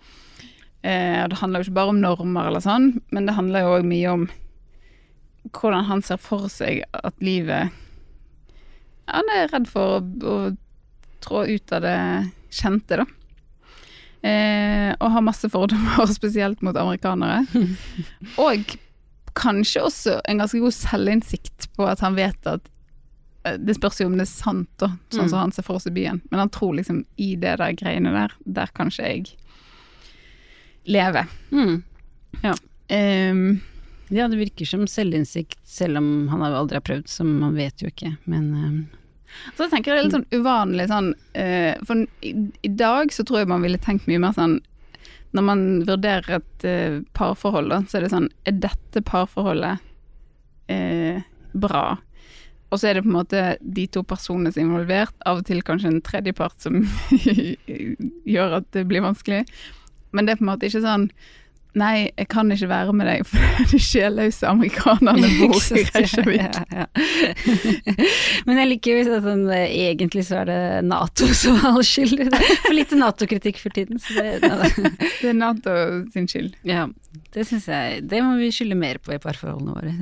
[0.82, 3.76] Eh, og det handler jo ikke bare om normer eller sånn, men det handler jo
[3.76, 4.26] òg mye om
[5.56, 7.72] hvordan han ser for seg at livet
[9.08, 10.34] Han er redd for å, å
[11.24, 11.96] trå ut av det
[12.54, 13.06] kjente, da.
[14.20, 17.42] Eh, og har masse fordommer, spesielt mot amerikanere.
[18.46, 18.76] Og
[19.38, 22.66] kanskje også en ganske god selvinnsikt på at han vet at
[23.42, 25.28] Det spørs jo om det er sant, da, sånn Mm.
[25.30, 26.20] som han ser for seg byen.
[26.30, 29.30] Men han tror liksom i det der greiene der, der kanskje jeg
[30.84, 31.26] lever.
[31.50, 31.82] Mm.
[32.88, 33.60] Ehm,
[34.08, 37.80] ja, det virker som selvinnsikt, selv om han har aldri har prøvd, så man vet
[37.82, 38.16] jo ikke.
[38.24, 38.80] Men um.
[39.54, 42.32] Så jeg tenker det er litt sånn uvanlig sånn uh, For i,
[42.66, 44.56] i dag så tror jeg man ville tenkt mye mer sånn
[45.38, 49.78] Når man vurderer et uh, parforhold, da, så er det sånn Er dette parforholdet
[50.66, 51.22] uh,
[51.54, 51.84] bra?
[52.70, 55.48] Og så er det på en måte de to personene som er involvert, av og
[55.48, 56.80] til kanskje en tredjepart som
[58.34, 59.42] gjør at det blir vanskelig.
[60.14, 61.08] Men det er på en måte ikke sånn
[61.78, 63.38] Nei, jeg kan ikke være med deg, for
[63.70, 65.84] de sjelløse amerikanerne bor i?
[65.94, 66.40] Reykjavik.
[66.40, 66.86] Ja, ja.
[68.48, 72.24] Men jeg liker jo at sånn, egentlig så er det Nato som har all skyld.
[72.64, 74.00] For lite Nato-kritikk for tiden.
[74.02, 75.76] Så det, Det er Nato
[76.14, 76.56] sin skyld.
[76.66, 76.88] ja,
[77.34, 79.92] det syns jeg Det må vi skylde mer på i parforholdene våre.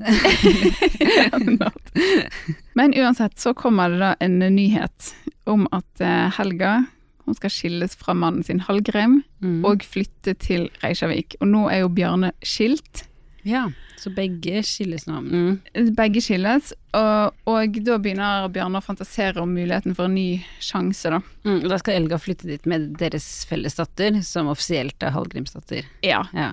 [2.78, 5.12] Men uansett så kommer det da en nyhet
[5.48, 6.84] om at eh, Helga
[7.28, 9.60] hun skal skilles fra mannen sin Hallgrim Mm.
[9.68, 11.36] og flytte til Reykjavik.
[11.40, 13.04] Og nå er jo Bjarne skilt,
[13.46, 15.20] Ja, så begge skilles nå.
[15.22, 15.94] Mm.
[15.96, 21.08] Begge skilles, og, og da begynner Bjarne å fantasere om muligheten for en ny sjanse,
[21.14, 21.20] da.
[21.46, 21.62] Mm.
[21.62, 25.86] Og da skal Elga flytte dit med deres felles datter, som offisielt er Hallgrimsdatter.
[26.04, 26.24] Ja.
[26.34, 26.50] Ja.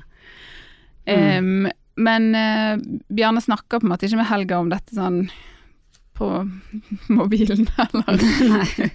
[1.10, 1.68] Um,
[1.98, 2.78] men uh,
[3.14, 5.26] Bjarne snakker på en måte ikke med Helga om dette sånn
[6.16, 6.30] på
[7.18, 8.92] mobilen, eller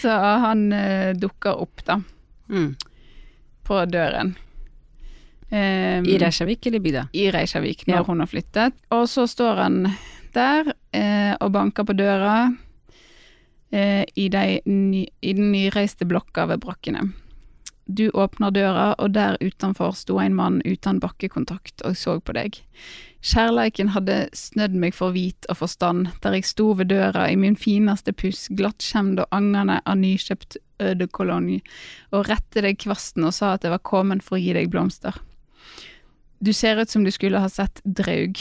[0.00, 0.12] Så
[0.44, 2.00] han eh, dukker opp, da,
[2.48, 2.74] Mm.
[3.68, 4.34] på døren.
[5.50, 7.02] Um, I Reykjavik eller i bygda?
[7.16, 8.02] i Reykjavik når Ja.
[8.04, 8.72] hun har flyttet.
[8.92, 9.78] Og så står han
[10.34, 12.34] der eh, og banker på døra
[13.72, 17.06] eh, i, de, ny, i den nyreiste blokka ved brakkene.
[17.88, 22.58] Du åpner døra, og der utenfor sto en mann uten bakkekontakt og så på deg.
[23.24, 27.56] Kjærleiken hadde snødd meg for hvit og forstand, der jeg sto ved døra i min
[27.58, 30.56] fineste puss, glattskjemd og angende av nykjøpt
[30.86, 31.60] ødekolonje,
[32.14, 35.18] og rette deg kvasten og sa at jeg var kommet for å gi deg blomster.
[36.38, 38.38] Du ser ut som du skulle ha sett draug.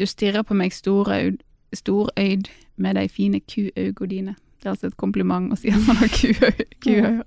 [0.00, 1.42] Du stirrer på meg storøyd,
[1.76, 2.48] storøyd
[2.80, 4.36] med de fine kuøynene dine.
[4.56, 7.26] Det er altså et kompliment å si at man har kuøy- kuøyne.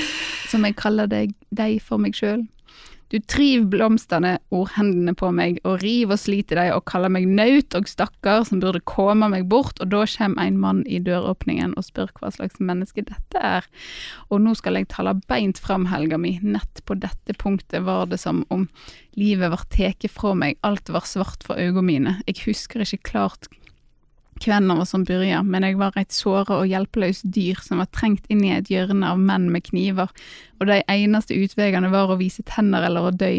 [0.50, 2.46] Som jeg kaller deg, deg for meg sjøl.
[3.10, 7.74] Du triv blomstene ordhendene på meg, og riv og sliter deg og kaller meg naut
[7.74, 11.88] og stakkar som burde komme meg bort, og da kommer en mann i døråpningen og
[11.88, 13.66] spør hva slags menneske dette er.
[14.30, 18.20] Og nå skal jeg tale beint fram helga mi, nett på dette punktet var det
[18.22, 18.68] som om
[19.18, 23.50] livet var teke fra meg, alt var svart for øynene mine, jeg husker ikke klart
[24.44, 27.86] hvem av oss som begynner, men jeg var et såra og hjelpeløst dyr som var
[27.92, 30.08] trengt inn i et hjørne av menn med kniver,
[30.60, 33.30] og de eneste utveiene var å vise tenner eller å dø,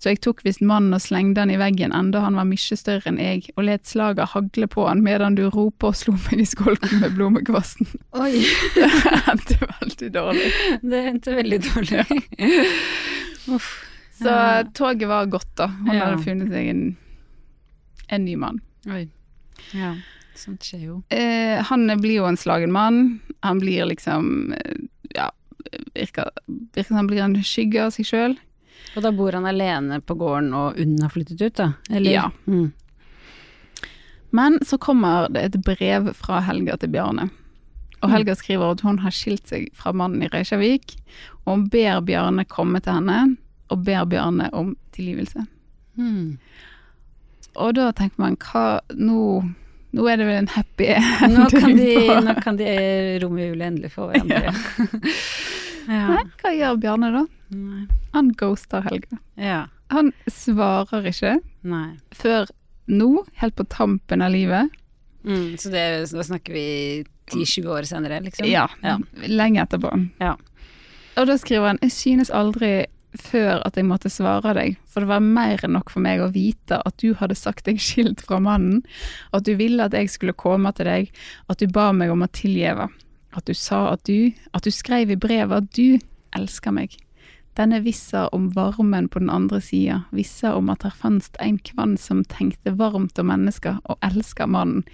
[0.00, 3.08] så jeg tok visst mannen og slengte han i veggen enda han var mye større
[3.12, 6.48] enn jeg, og let slaget hagle på han medan du roper og slo meg i
[6.48, 7.86] skolten med blomkvasten.
[8.16, 8.44] Oi,
[8.76, 8.90] Det
[9.32, 10.52] endte veldig dårlig.
[10.82, 12.06] det endte veldig dårlig.
[13.48, 13.72] Uff.
[14.16, 14.62] Så Ja.
[14.74, 15.66] toget var godt, da.
[15.66, 16.04] Hun Ja.
[16.06, 16.96] hadde funnet seg en,
[18.08, 18.60] en ny mann.
[18.88, 19.08] Oi.
[19.74, 19.94] Ja,
[20.40, 21.00] sånt skjer jo.
[21.14, 23.20] Eh, han blir jo en slagen mann.
[23.46, 24.82] Han blir liksom eh,
[25.14, 25.30] Ja,
[25.94, 28.36] virker, virker som han blir en skygge av seg sjøl.
[28.96, 31.72] Og da bor han alene på gården og Unn har flyttet ut, da?
[31.90, 32.10] Eller?
[32.10, 32.30] Ja.
[32.46, 32.72] Mm.
[34.36, 37.28] Men så kommer det et brev fra Helga til Bjarne.
[38.04, 40.96] Og Helga skriver at hun har skilt seg fra mannen i Reykjavik,
[41.44, 43.36] og hun ber Bjarne komme til henne,
[43.72, 45.46] og ber Bjarne om tilgivelse.
[45.96, 46.36] Mm.
[47.56, 49.20] Og da tenker man hva Nå,
[49.96, 50.88] nå er det vel en happy
[51.32, 52.68] Nå kan ending de, på nå kan de
[53.22, 54.52] Romeo og Julie endelig få hverandre.
[55.86, 56.02] Ja.
[56.10, 57.20] Nei, hva gjør Bjarne da?
[57.54, 57.84] Nei.
[58.16, 59.20] Han ghoster Helge.
[59.38, 59.60] Ja.
[59.94, 61.92] Han svarer ikke Nei.
[62.10, 62.48] før
[62.90, 64.72] nå, helt på tampen av livet.
[65.22, 66.64] Mm, så det, da snakker vi
[67.30, 68.48] 10-20 år senere, liksom?
[68.50, 68.96] Ja, Ja.
[69.30, 69.92] lenge etterpå.
[70.18, 70.34] Ja.
[71.16, 72.72] Og da skriver han Jeg synes aldri
[73.20, 76.30] før at jeg måtte svare deg, for det var mer enn nok for meg å
[76.34, 78.82] vite at du hadde sagt deg skilt fra mannen,
[79.36, 81.10] at du ville at jeg skulle komme til deg,
[81.50, 82.88] at du ba meg om å tilgjeve,
[83.36, 85.98] at du sa at du, at du skrev i brevet at du
[86.36, 86.96] elsker meg.
[87.56, 91.96] Denne vissa om varmen på den andre sida, vissa om at det fantes en kvann
[92.00, 94.84] som tenkte varmt om mennesker og elska mannen,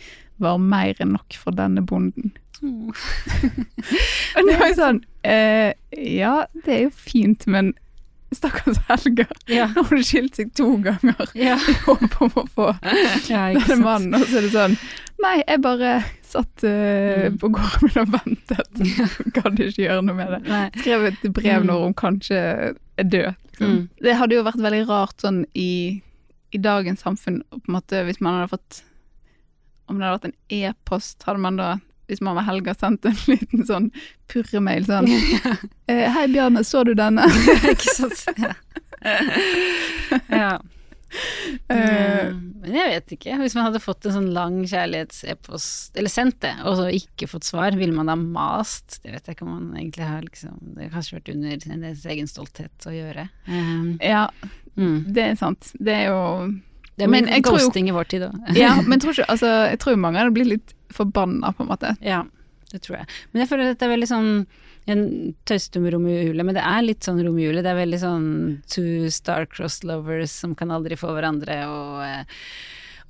[0.43, 2.33] var mer enn nok for denne bonden.
[2.63, 2.93] Mm.
[4.37, 7.73] Og det var jo sånn eh, Ja, det er jo fint, men
[8.41, 9.27] stakkars Helga.
[9.51, 9.67] Ja.
[9.75, 11.57] Nå har hun skilt seg to ganger Ja.
[11.71, 12.69] i håp om å få
[13.33, 14.77] ja, denne mannen, og så er det sånn
[15.23, 15.91] Nei, jeg bare
[16.27, 17.37] satt uh, Mm.
[17.39, 18.81] på gården min og ventet.
[19.37, 20.39] Gadd ikke gjøre noe med det.
[20.49, 20.63] Nei.
[20.81, 21.67] Skrev et brev Mm.
[21.69, 23.37] når hun kanskje er død.
[23.53, 23.69] Liksom.
[23.77, 23.85] Mm.
[24.03, 25.69] Det hadde jo vært veldig rart sånn i,
[26.51, 28.81] i dagens samfunn, på en måte, hvis man hadde fått
[29.93, 31.69] Om det hadde vært en e-post, hadde man da
[32.13, 33.89] hvis man var Helga, sendte en liten sånn
[34.33, 35.09] purremail sånn
[35.91, 37.25] eh, Hei Bjarne, så du denne?
[37.73, 38.27] ikke sant.
[38.37, 38.55] Ja.
[40.43, 40.53] ja.
[41.69, 42.33] Uh,
[42.63, 43.37] Men jeg vet ikke.
[43.43, 47.49] Hvis man hadde fått en sånn lang kjærlighets-e-post, eller sendt det, og så ikke fått
[47.49, 49.01] svar, ville man da mast?
[49.03, 52.05] Det vet jeg ikke om man egentlig har liksom Det har kanskje vært under ens
[52.15, 53.27] egen stolthet å gjøre.
[53.49, 54.27] Um, ja,
[54.77, 54.99] mm.
[55.13, 55.73] det er sant.
[55.81, 56.23] Det er jo
[57.03, 58.37] Det er Men jeg jo- ghosting i vår tid òg.
[58.63, 61.97] Ja, men tror ikke, altså, jeg tror mange hadde blitt litt forbanna, på en måte.
[62.05, 62.23] Ja,
[62.73, 63.09] det tror jeg.
[63.33, 64.31] Men jeg føler at det er veldig sånn
[64.91, 65.03] en
[65.47, 67.21] tøyste Romeo og men det er litt sånn
[67.53, 68.25] og Det er veldig sånn
[68.67, 72.25] two star-crossed lovers som kan aldri få hverandre, og, eh,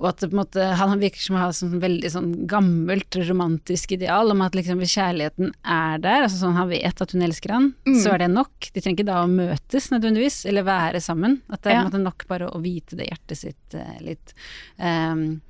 [0.01, 4.41] og at måte, han virker som å ha sånn veldig sånn gammelt romantisk ideal om
[4.43, 8.01] at liksom hvis kjærligheten er der, altså sånn han vet at hun elsker han, Mm.
[8.03, 8.71] så er det nok.
[8.73, 11.41] De trenger ikke da å møtes nødvendigvis, eller være sammen.
[11.51, 11.85] At det er Ja.
[11.89, 14.33] måte nok bare å vite det hjertet sitt eh, litt.
[14.79, 15.41] Um,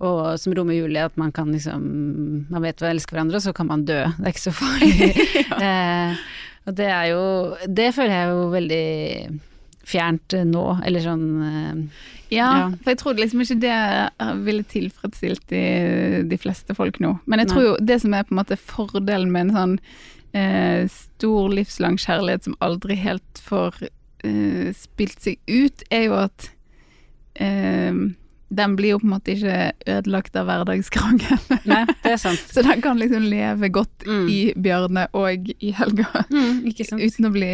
[0.00, 3.42] og som Romeo og Julie, at man kan liksom Man vet hva elsker hverandre, og
[3.42, 4.02] så kan man dø.
[4.18, 5.10] Det er ikke så farlig.
[5.62, 6.16] eh,
[6.66, 9.40] og det er jo Det føler jeg jo veldig
[9.88, 12.68] fjernt eh, nå, eller sånn eh, Ja, Ja.
[12.82, 17.18] for jeg trodde liksom ikke det ville tilfredsstilt de, de fleste folk nå.
[17.26, 17.52] Men jeg Nei.
[17.54, 19.74] tror jo det som er på en måte fordelen med en sånn
[20.32, 23.82] eh, stor livslang kjærlighet som aldri helt får
[24.24, 26.48] eh, spilt seg ut, er jo at
[27.36, 27.92] eh,
[28.52, 31.38] den blir jo på en måte ikke ødelagt av hverdagskrangel.
[31.68, 32.42] Nei, det er sant.
[32.52, 34.24] Så den kan liksom leve godt Mm.
[34.28, 36.64] i Bjørne og i Helga, Mm,
[36.98, 37.52] uten å bli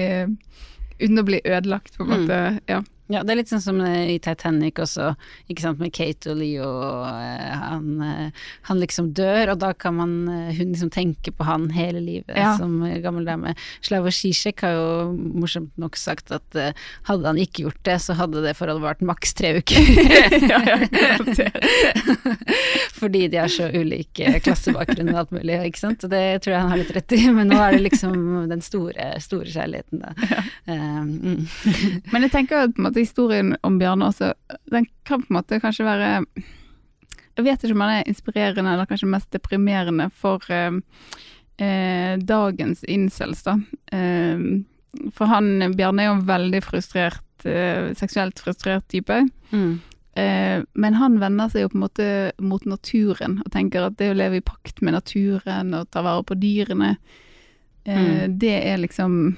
[1.01, 2.61] Uten å bli ødelagt, på en Mm.
[2.69, 2.83] Ja.
[3.09, 5.15] Ja, det er litt sånn som eh, i Titanic også,
[5.49, 6.67] ikke sant, med Kate og Leo,
[7.09, 8.29] eh, han, eh,
[8.69, 12.53] han liksom dør, og da kan man, hun liksom tenke på han hele livet Ja.
[12.61, 13.55] som gammel dame.
[13.85, 16.45] Slavoj Zizek har jo morsomt nok sagt at
[17.09, 19.81] hadde han ikke gjort det, så hadde det forholdet vart maks tre uker.
[20.53, 20.77] ja, ja.
[22.99, 26.05] Fordi de har så ulike klassebakgrunn og alt mulig, ikke sant.
[26.05, 28.15] Og det tror jeg han har litt rett i, men nå er det liksom
[28.53, 30.11] den store, store kjærligheten, da.
[30.69, 31.41] Eh, mm.
[32.13, 34.33] Men jeg tenker at på en måte historien om Bjarne også,
[34.73, 36.13] den kan på en måte kanskje være
[37.39, 40.81] Jeg vet ikke om han er inspirerende eller kanskje mest deprimerende for eh,
[41.63, 43.59] eh, dagens incels, da.
[43.95, 44.43] Eh,
[45.15, 49.21] for han Bjarne er jo en veldig frustrert, eh, seksuelt frustrert type.
[49.53, 49.79] Mm.
[50.19, 52.07] Eh, men han vender seg jo på en måte
[52.43, 56.25] mot naturen og tenker at det å leve i pakt med naturen og ta vare
[56.27, 56.97] på dyrene,
[57.87, 59.37] eh, det er liksom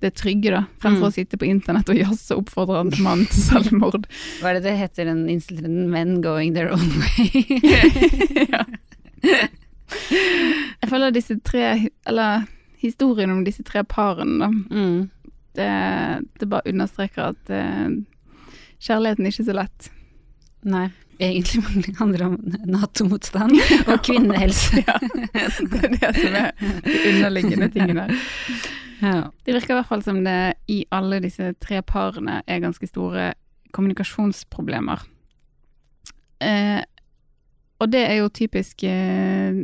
[0.00, 0.64] det trygge, da.
[0.82, 1.08] Fremfor Mm.
[1.08, 4.06] å sitte på internett og jazze oppfordrende oppfordre mann til selvmord.
[4.40, 8.66] Hva er det det heter, den innstillingen 'Men going their own way'?
[10.80, 12.46] Jeg føler disse tre, eller
[12.82, 15.10] historien om disse tre parene, da, mm.
[15.56, 15.70] det,
[16.40, 17.88] det bare understreker at uh,
[18.78, 19.90] kjærligheten er ikke så lett.
[20.66, 20.88] Nei,
[21.18, 22.36] egentlig handler det om
[22.72, 23.56] Nato-motstand
[23.90, 24.82] og kvinnehelse.
[24.86, 26.50] Ja, det er det som er
[26.84, 28.08] de underliggende tingene.
[29.00, 29.28] Ja.
[29.44, 33.32] Det virker i hvert fall som det i alle disse tre parene er ganske store
[33.76, 35.02] kommunikasjonsproblemer.
[36.40, 36.82] Eh,
[37.76, 39.60] og det er jo typisk eh,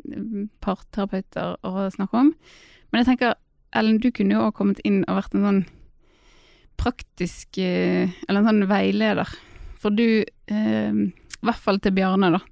[0.65, 2.35] parterapeuter å snakke om.
[2.91, 3.39] Men jeg tenker,
[3.73, 5.63] Ellen, du kunne jo òg kommet inn og vært en sånn
[6.83, 9.33] praktisk eh, Eller en sånn veileder.
[9.81, 11.03] For du, eh,
[11.43, 12.43] i hvert fall til Bjarne, da.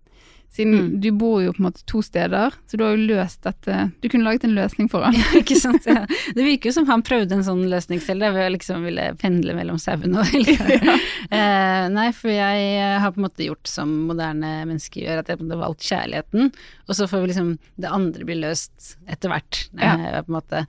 [0.51, 1.01] Siden Mm.
[1.01, 4.09] du bor jo på en måte to steder, så du har jo løst dette Du
[4.11, 5.15] kunne laget en løsning for han.
[5.39, 5.87] Ikke sant?
[5.87, 6.01] Ja.
[6.35, 9.55] Det virker jo som han prøvde en sånn løsning selv, ved å liksom ville pendle
[9.55, 10.97] mellom sauene og elgene.
[11.31, 15.39] eh, nei, for jeg har på en måte gjort som moderne mennesker gjør, at jeg
[15.39, 16.51] på en måte har valgt kjærligheten,
[16.89, 17.53] og så får vi liksom
[17.87, 20.65] det andre bli løst etter hvert, eh, på en måte.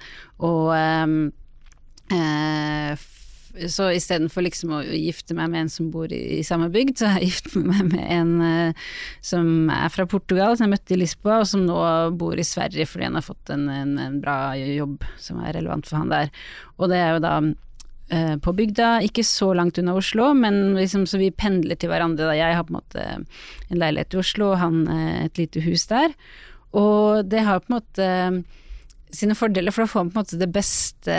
[0.45, 1.17] Og ehm,
[2.13, 2.93] eh,
[3.71, 7.11] så istedenfor liksom å gifte meg med en som bor i, i samme bygd, så
[7.11, 8.85] har jeg giftet meg med en uh,
[9.25, 11.81] som er fra Portugal, som jeg møtte i Lisboa, og som nå
[12.19, 15.89] bor i Sverige fordi han har fått en, en, en bra jobb som er relevant
[15.89, 16.31] for han der.
[16.79, 21.07] Og det er jo da uh, på bygda, ikke så langt unna Oslo, men liksom
[21.09, 22.29] så vi pendler til hverandre.
[22.31, 22.37] Da.
[22.39, 25.87] Jeg har på en måte en leilighet i Oslo, og han uh, et lite hus
[25.91, 26.15] der.
[26.77, 28.09] Og det har på en måte
[29.15, 31.15] sine fordeler, for da får man på en måte det beste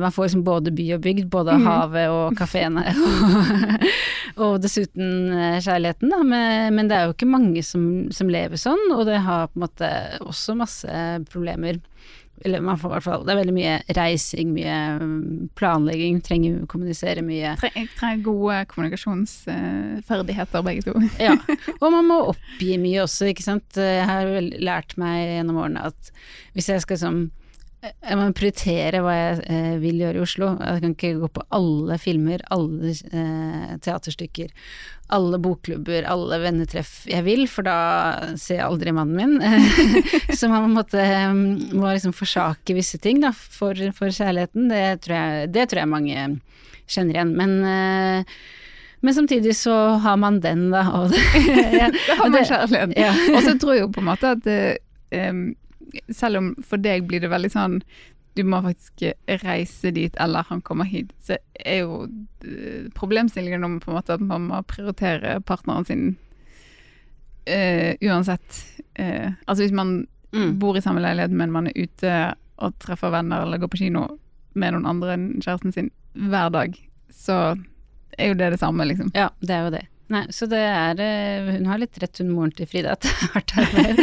[0.00, 5.58] Man får liksom både by og bygd, både havet og kafeene, og, og dessuten eh,
[5.64, 6.20] kjærligheten, da.
[6.24, 7.84] Men, men det er jo ikke mange som,
[8.14, 9.90] som lever sånn, og det har på en måte
[10.24, 11.82] også masse problemer.
[12.44, 16.58] Eller man får i hvert fall Det er veldig mye reising, mye mm, planlegging, trenger
[16.60, 17.54] å kommunisere mye.
[17.60, 20.94] Trenger, trenger gode kommunikasjonsferdigheter, begge to.
[21.24, 21.38] Ja,
[21.78, 23.80] og man må oppgi mye også, ikke sant.
[23.80, 24.28] Jeg har
[24.60, 26.12] lært meg gjennom årene at
[26.54, 27.22] hvis jeg skal sånn
[27.84, 30.50] jeg må prioritere hva jeg eh, vil gjøre i Oslo.
[30.58, 34.50] Jeg kan ikke gå på alle filmer, alle eh, teaterstykker,
[35.14, 37.76] alle bokklubber, alle vennetreff jeg vil, for da
[38.40, 39.70] ser jeg aldri mannen min.
[40.38, 44.68] Så man måtte, mm, må liksom forsake visse ting da, for, for kjærligheten.
[44.72, 46.28] Det tror, jeg, det tror jeg mange
[46.88, 47.34] kjenner igjen.
[47.38, 48.36] Men eh,
[49.04, 50.86] men samtidig så har man den, da.
[50.96, 51.10] Og
[51.44, 52.94] det, ja, det har man kjærligheten.
[52.96, 52.96] kjærlighet.
[52.96, 53.36] Ja.
[53.36, 54.78] Og så tror jeg jo på en måte at eh,
[55.12, 55.42] em,
[56.12, 57.78] selv om for deg blir det veldig sånn
[58.34, 59.04] du må faktisk
[59.44, 62.00] reise dit, eller han kommer hit, så er jo
[62.42, 66.02] eh, problemstillingen om på en måte at man må prioritere partneren sin
[67.46, 68.58] uh, uansett.
[68.98, 70.00] Uh, altså hvis man
[70.34, 70.58] Mm.
[70.58, 72.12] bor i samme leilighet, men man er ute
[72.58, 74.06] og treffer venner eller går på kino
[74.58, 76.74] med noen andre enn kjæresten sin hver dag,
[77.10, 77.36] så
[78.18, 79.12] er jo det det samme, liksom.
[79.14, 79.84] Ja, det er jo det.
[80.12, 83.12] Nei, så det er eh, Hun har litt rett, hun moren til Frida, at det
[83.12, 83.96] er hardt arbeid.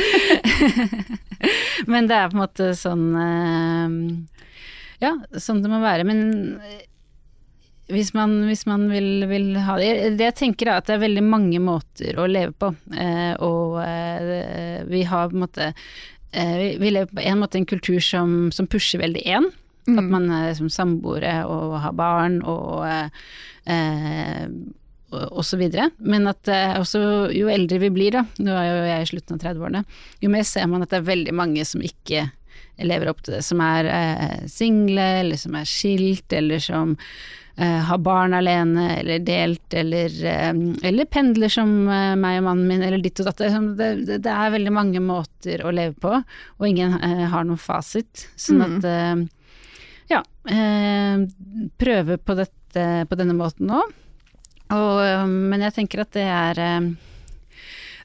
[1.92, 3.98] Men det er på en måte sånn eh,
[5.04, 6.08] Ja, sånn det må være.
[6.10, 6.24] Men
[6.66, 6.88] eh,
[7.92, 11.06] hvis man, hvis man vil, vil ha det Det jeg tenker er at det er
[11.06, 12.72] veldig mange måter å leve på.
[12.96, 13.82] Eh, og
[14.90, 15.74] vi har på en måte
[16.32, 19.50] eh, vi, lever på en måte en kultur som, som pusher veldig én.
[19.90, 24.48] At man er liksom samboere og har barn og eh,
[25.12, 25.90] og, så videre.
[26.00, 27.02] Men at eh, også
[27.36, 29.84] jo eldre vi blir, da, nå er jo jeg i slutten av 30-årene,
[30.24, 32.30] jo mer ser man at det er veldig mange som ikke
[32.82, 36.96] lever opp til det, som er eh, single, eller som er skilt, eller som
[37.56, 42.72] eh, har barn alene, eller delt, eller, eh, eller pendler som eh, meg og mannen
[42.72, 43.44] min, eller ditt og datt.
[43.78, 46.16] Det, det, det er veldig mange måter å leve på,
[46.58, 48.28] og ingen eh, har noen fasit.
[48.40, 49.26] Sånn at eh,
[50.12, 51.26] ja, eh,
[51.82, 53.84] prøve på, dette, på denne måten nå.
[54.72, 56.92] Og, eh, men jeg tenker at det er eh,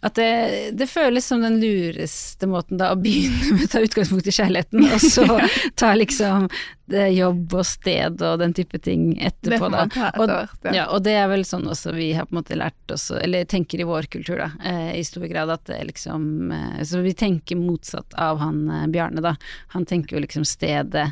[0.06, 4.28] at det, det føles som den lureste måten da å begynne med å ta utgangspunkt
[4.28, 5.24] i kjærligheten, og så
[5.80, 6.46] ta liksom
[6.86, 9.86] det jobb og sted og den type ting etterpå, da.
[10.20, 10.32] Og,
[10.70, 13.48] ja, og det er vel sånn også vi har på en måte lært oss, eller
[13.50, 17.16] tenker i vår kultur, da, eh, i stor grad at det liksom eh, Så vi
[17.16, 19.34] tenker motsatt av han eh, Bjarne, da.
[19.74, 21.10] Han tenker jo liksom stedet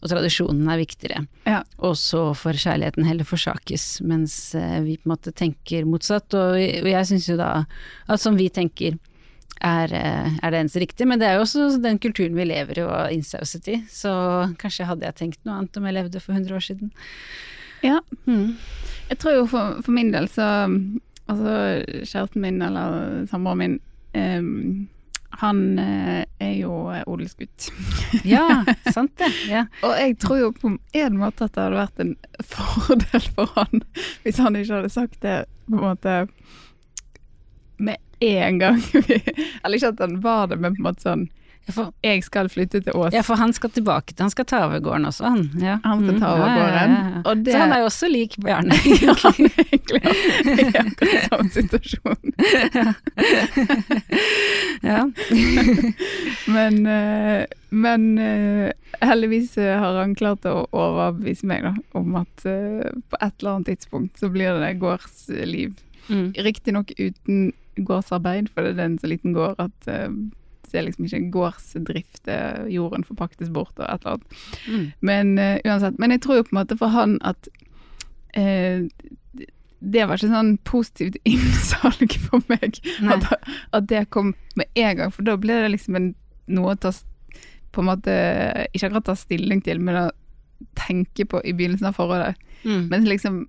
[0.00, 1.22] og tradisjonen er viktigere.
[1.44, 1.60] Ja.
[1.84, 6.32] Og så får kjærligheten heller forsakes, mens eh, vi på en måte tenker motsatt.
[6.36, 7.50] Og, jeg syns jo da
[8.08, 8.96] at som vi tenker
[9.60, 12.80] er, eh, er det eneste riktige, men det er jo også den kulturen vi lever
[12.80, 14.12] i og innsauset i, så
[14.60, 16.94] kanskje hadde jeg tenkt noe annet om jeg levde for 100 år siden.
[17.84, 18.00] Ja.
[18.24, 18.56] Mm.
[19.10, 20.48] Jeg tror jo for, for min del så
[21.30, 23.74] Altså, kjæresten min, eller samboeren min,
[24.18, 24.88] ehm,
[25.30, 27.70] han eh, er jo eh, odelsgutt.
[28.24, 28.64] Ja,
[28.94, 29.30] sant det.
[29.48, 29.64] Ja.
[29.86, 33.84] Og jeg tror jo på en måte at det hadde vært en fordel for han
[34.24, 35.36] hvis han ikke hadde sagt det
[35.70, 36.16] på en måte
[37.80, 38.82] med en gang.
[39.62, 41.28] Eller ikke at han var det, men på en måte sånn
[41.70, 43.12] for, Jeg skal flytte til Ås.
[43.14, 45.50] ja, for han skal tilbake til Han skal ta over gården også, han.
[45.62, 45.76] Ja.
[45.84, 47.20] Han skal ta over Mm, ja, ja, gården, ja, ja.
[47.30, 48.74] og det- Så han er jo også lik Bjarne.
[49.00, 49.34] Ja, er
[49.70, 52.22] egentlig i akkurat samme situasjon.
[54.82, 55.10] ja.
[56.46, 58.72] Men, eh, men eh,
[59.04, 63.70] heldigvis eh, har han klart å overbevise meg da, om at på et eller annet
[63.74, 65.76] tidspunkt så blir det gårdsliv.
[66.10, 66.32] Mm.
[66.42, 69.90] Riktignok uten gårdsarbeid, for det er en så liten gård at
[70.72, 74.42] det liksom ikke gårdsdrift, eh, jorden forpaktes bort og et eller annet.
[74.66, 74.84] Mm.
[75.00, 77.50] Men uh, uansett, men jeg tror jo på en måte for han at
[78.38, 78.86] uh,
[79.80, 83.30] det var ikke sånn positivt innsalg for meg at,
[83.72, 86.10] at det kom med en gang, for da ble det liksom en,
[86.50, 86.92] noe å ta
[87.70, 88.14] på en måte
[88.74, 90.06] Ikke akkurat ta stilling til, men å
[90.74, 92.40] tenke på i begynnelsen av forholdet.
[92.64, 92.88] Mm.
[92.90, 93.44] Men liksom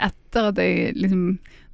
[0.00, 1.24] etter at jeg liksom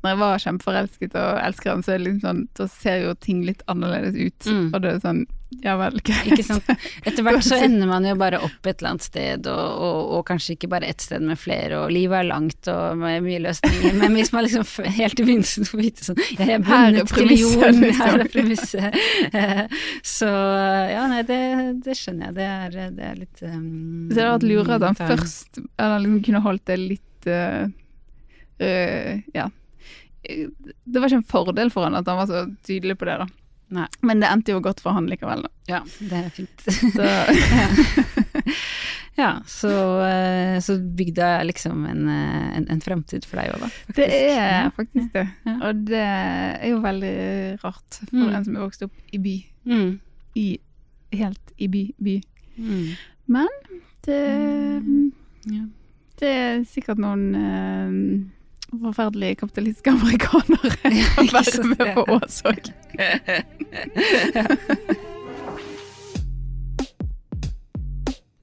[0.00, 3.60] Når jeg var kjempeforelsket og elsker han, så liksom sånn Da ser jo ting litt
[3.70, 4.48] annerledes ut.
[4.48, 4.72] Mm.
[4.72, 5.20] Og det er sånn
[5.64, 6.46] Ja vel, greit.
[7.04, 10.22] Etter hvert så ender man jo bare opp et eller annet sted, og, og, og
[10.28, 13.98] kanskje ikke bare ett sted med flere, og livet er langt og med mye løsninger,
[13.98, 17.82] men hvis man liksom helt i begynnelsen får vite sånn Jeg er bundet til jorden,
[17.82, 18.06] liksom.
[18.06, 19.00] her er premisset.
[20.16, 21.42] Så ja, nei, det,
[21.84, 22.38] det skjønner jeg.
[22.38, 26.04] Det er, det er litt um, Så det hadde vært lurere at han først Eller
[26.04, 27.64] liksom kunne holdt det litt uh,
[28.62, 29.50] uh, Ja.
[30.84, 33.26] Det var ikke en fordel for han at han var så tydelig på det, da.
[33.70, 33.84] Nei.
[34.02, 35.50] Men det endte jo godt for han likevel, da.
[35.70, 36.64] Ja, det er fint.
[36.66, 37.04] Så
[39.20, 39.70] Ja, så,
[40.06, 40.78] eh, så
[41.20, 43.68] jeg liksom en, eh, en, en fremtid for deg òg, da.
[43.98, 45.24] det er faktisk det.
[45.44, 45.56] Ja.
[45.68, 47.12] Og det er jo veldig
[47.64, 48.30] rart for Mm.
[48.38, 49.34] en som er vokst opp i by.
[49.68, 49.90] Mm.
[50.40, 50.46] I,
[51.12, 51.82] helt i by.
[52.00, 52.16] by.
[52.56, 52.86] Mm.
[54.06, 54.20] Det,
[55.52, 55.64] Ja.
[56.22, 57.90] det er sikkert noen eh,
[58.70, 60.90] forferdelige kapitalistiske amerikanere
[61.20, 62.02] å være med på.
[62.50, 62.60] Òg.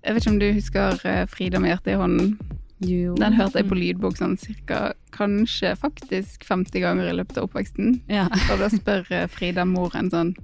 [0.08, 2.38] Jeg vet ikke om du husker eh, Frida med hjertet i hånden.
[2.86, 3.16] Jo.
[3.18, 7.98] Den hørte jeg på lydbok sånn cirka, kanskje faktisk 50 ganger i løpet av oppveksten.
[8.12, 8.28] Ja.
[8.54, 10.36] Og da spør eh, Frida moren sånn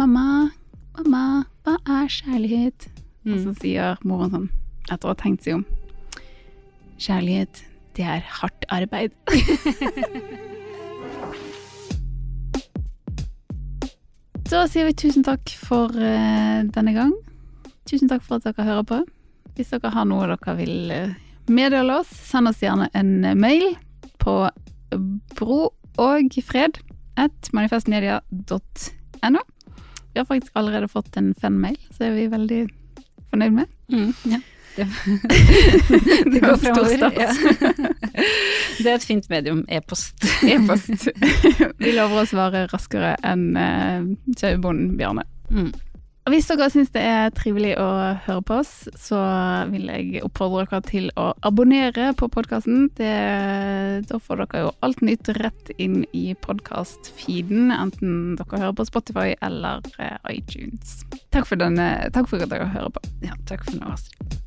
[0.00, 0.48] Mamma,
[0.96, 1.24] mamma,
[1.66, 2.88] hva er kjærlighet?
[3.26, 3.58] Og så Mm.
[3.60, 4.48] sier moren sånn,
[4.90, 5.64] etter å ha tenkt seg om
[7.02, 7.60] Kjærlighet,
[7.96, 9.12] det er hardt arbeid.
[14.52, 17.12] Så sier vi tusen takk for uh, denne gang.
[17.88, 18.98] Tusen takk for at dere hører på.
[19.56, 21.14] Hvis dere har noe dere vil eh,
[21.52, 23.74] meddele oss, send oss gjerne en eh, mail
[24.22, 24.34] på
[25.36, 25.58] bro
[26.00, 26.78] og fred
[27.20, 29.42] at manifestmedia.no.
[30.12, 32.62] Vi har faktisk allerede fått en fanmail, så er vi veldig
[33.32, 33.66] fornøyd med.
[33.92, 34.40] Mm, ja.
[34.76, 34.86] Det,
[36.32, 36.92] Det går stas.
[37.16, 37.30] Ja.
[38.78, 39.64] Det er et fint medium.
[39.68, 40.24] E-post.
[40.48, 41.08] E-post.
[41.82, 45.26] vi lover å svare raskere enn uh, sauebonden Bjarne.
[45.52, 45.72] Mm.
[46.30, 47.86] Hvis dere syns det er trivelig å
[48.22, 49.18] høre på oss, så
[49.72, 52.86] vil jeg oppfordre dere til å abonnere på podkasten.
[52.94, 59.34] Da får dere jo alt nytt rett inn i podkast-feeden, enten dere hører på Spotify
[59.42, 61.02] eller eh, iTunes.
[61.34, 63.02] Takk for, denne, takk for at dere hører på.
[63.26, 64.41] Ja, takk for nå, Astrid.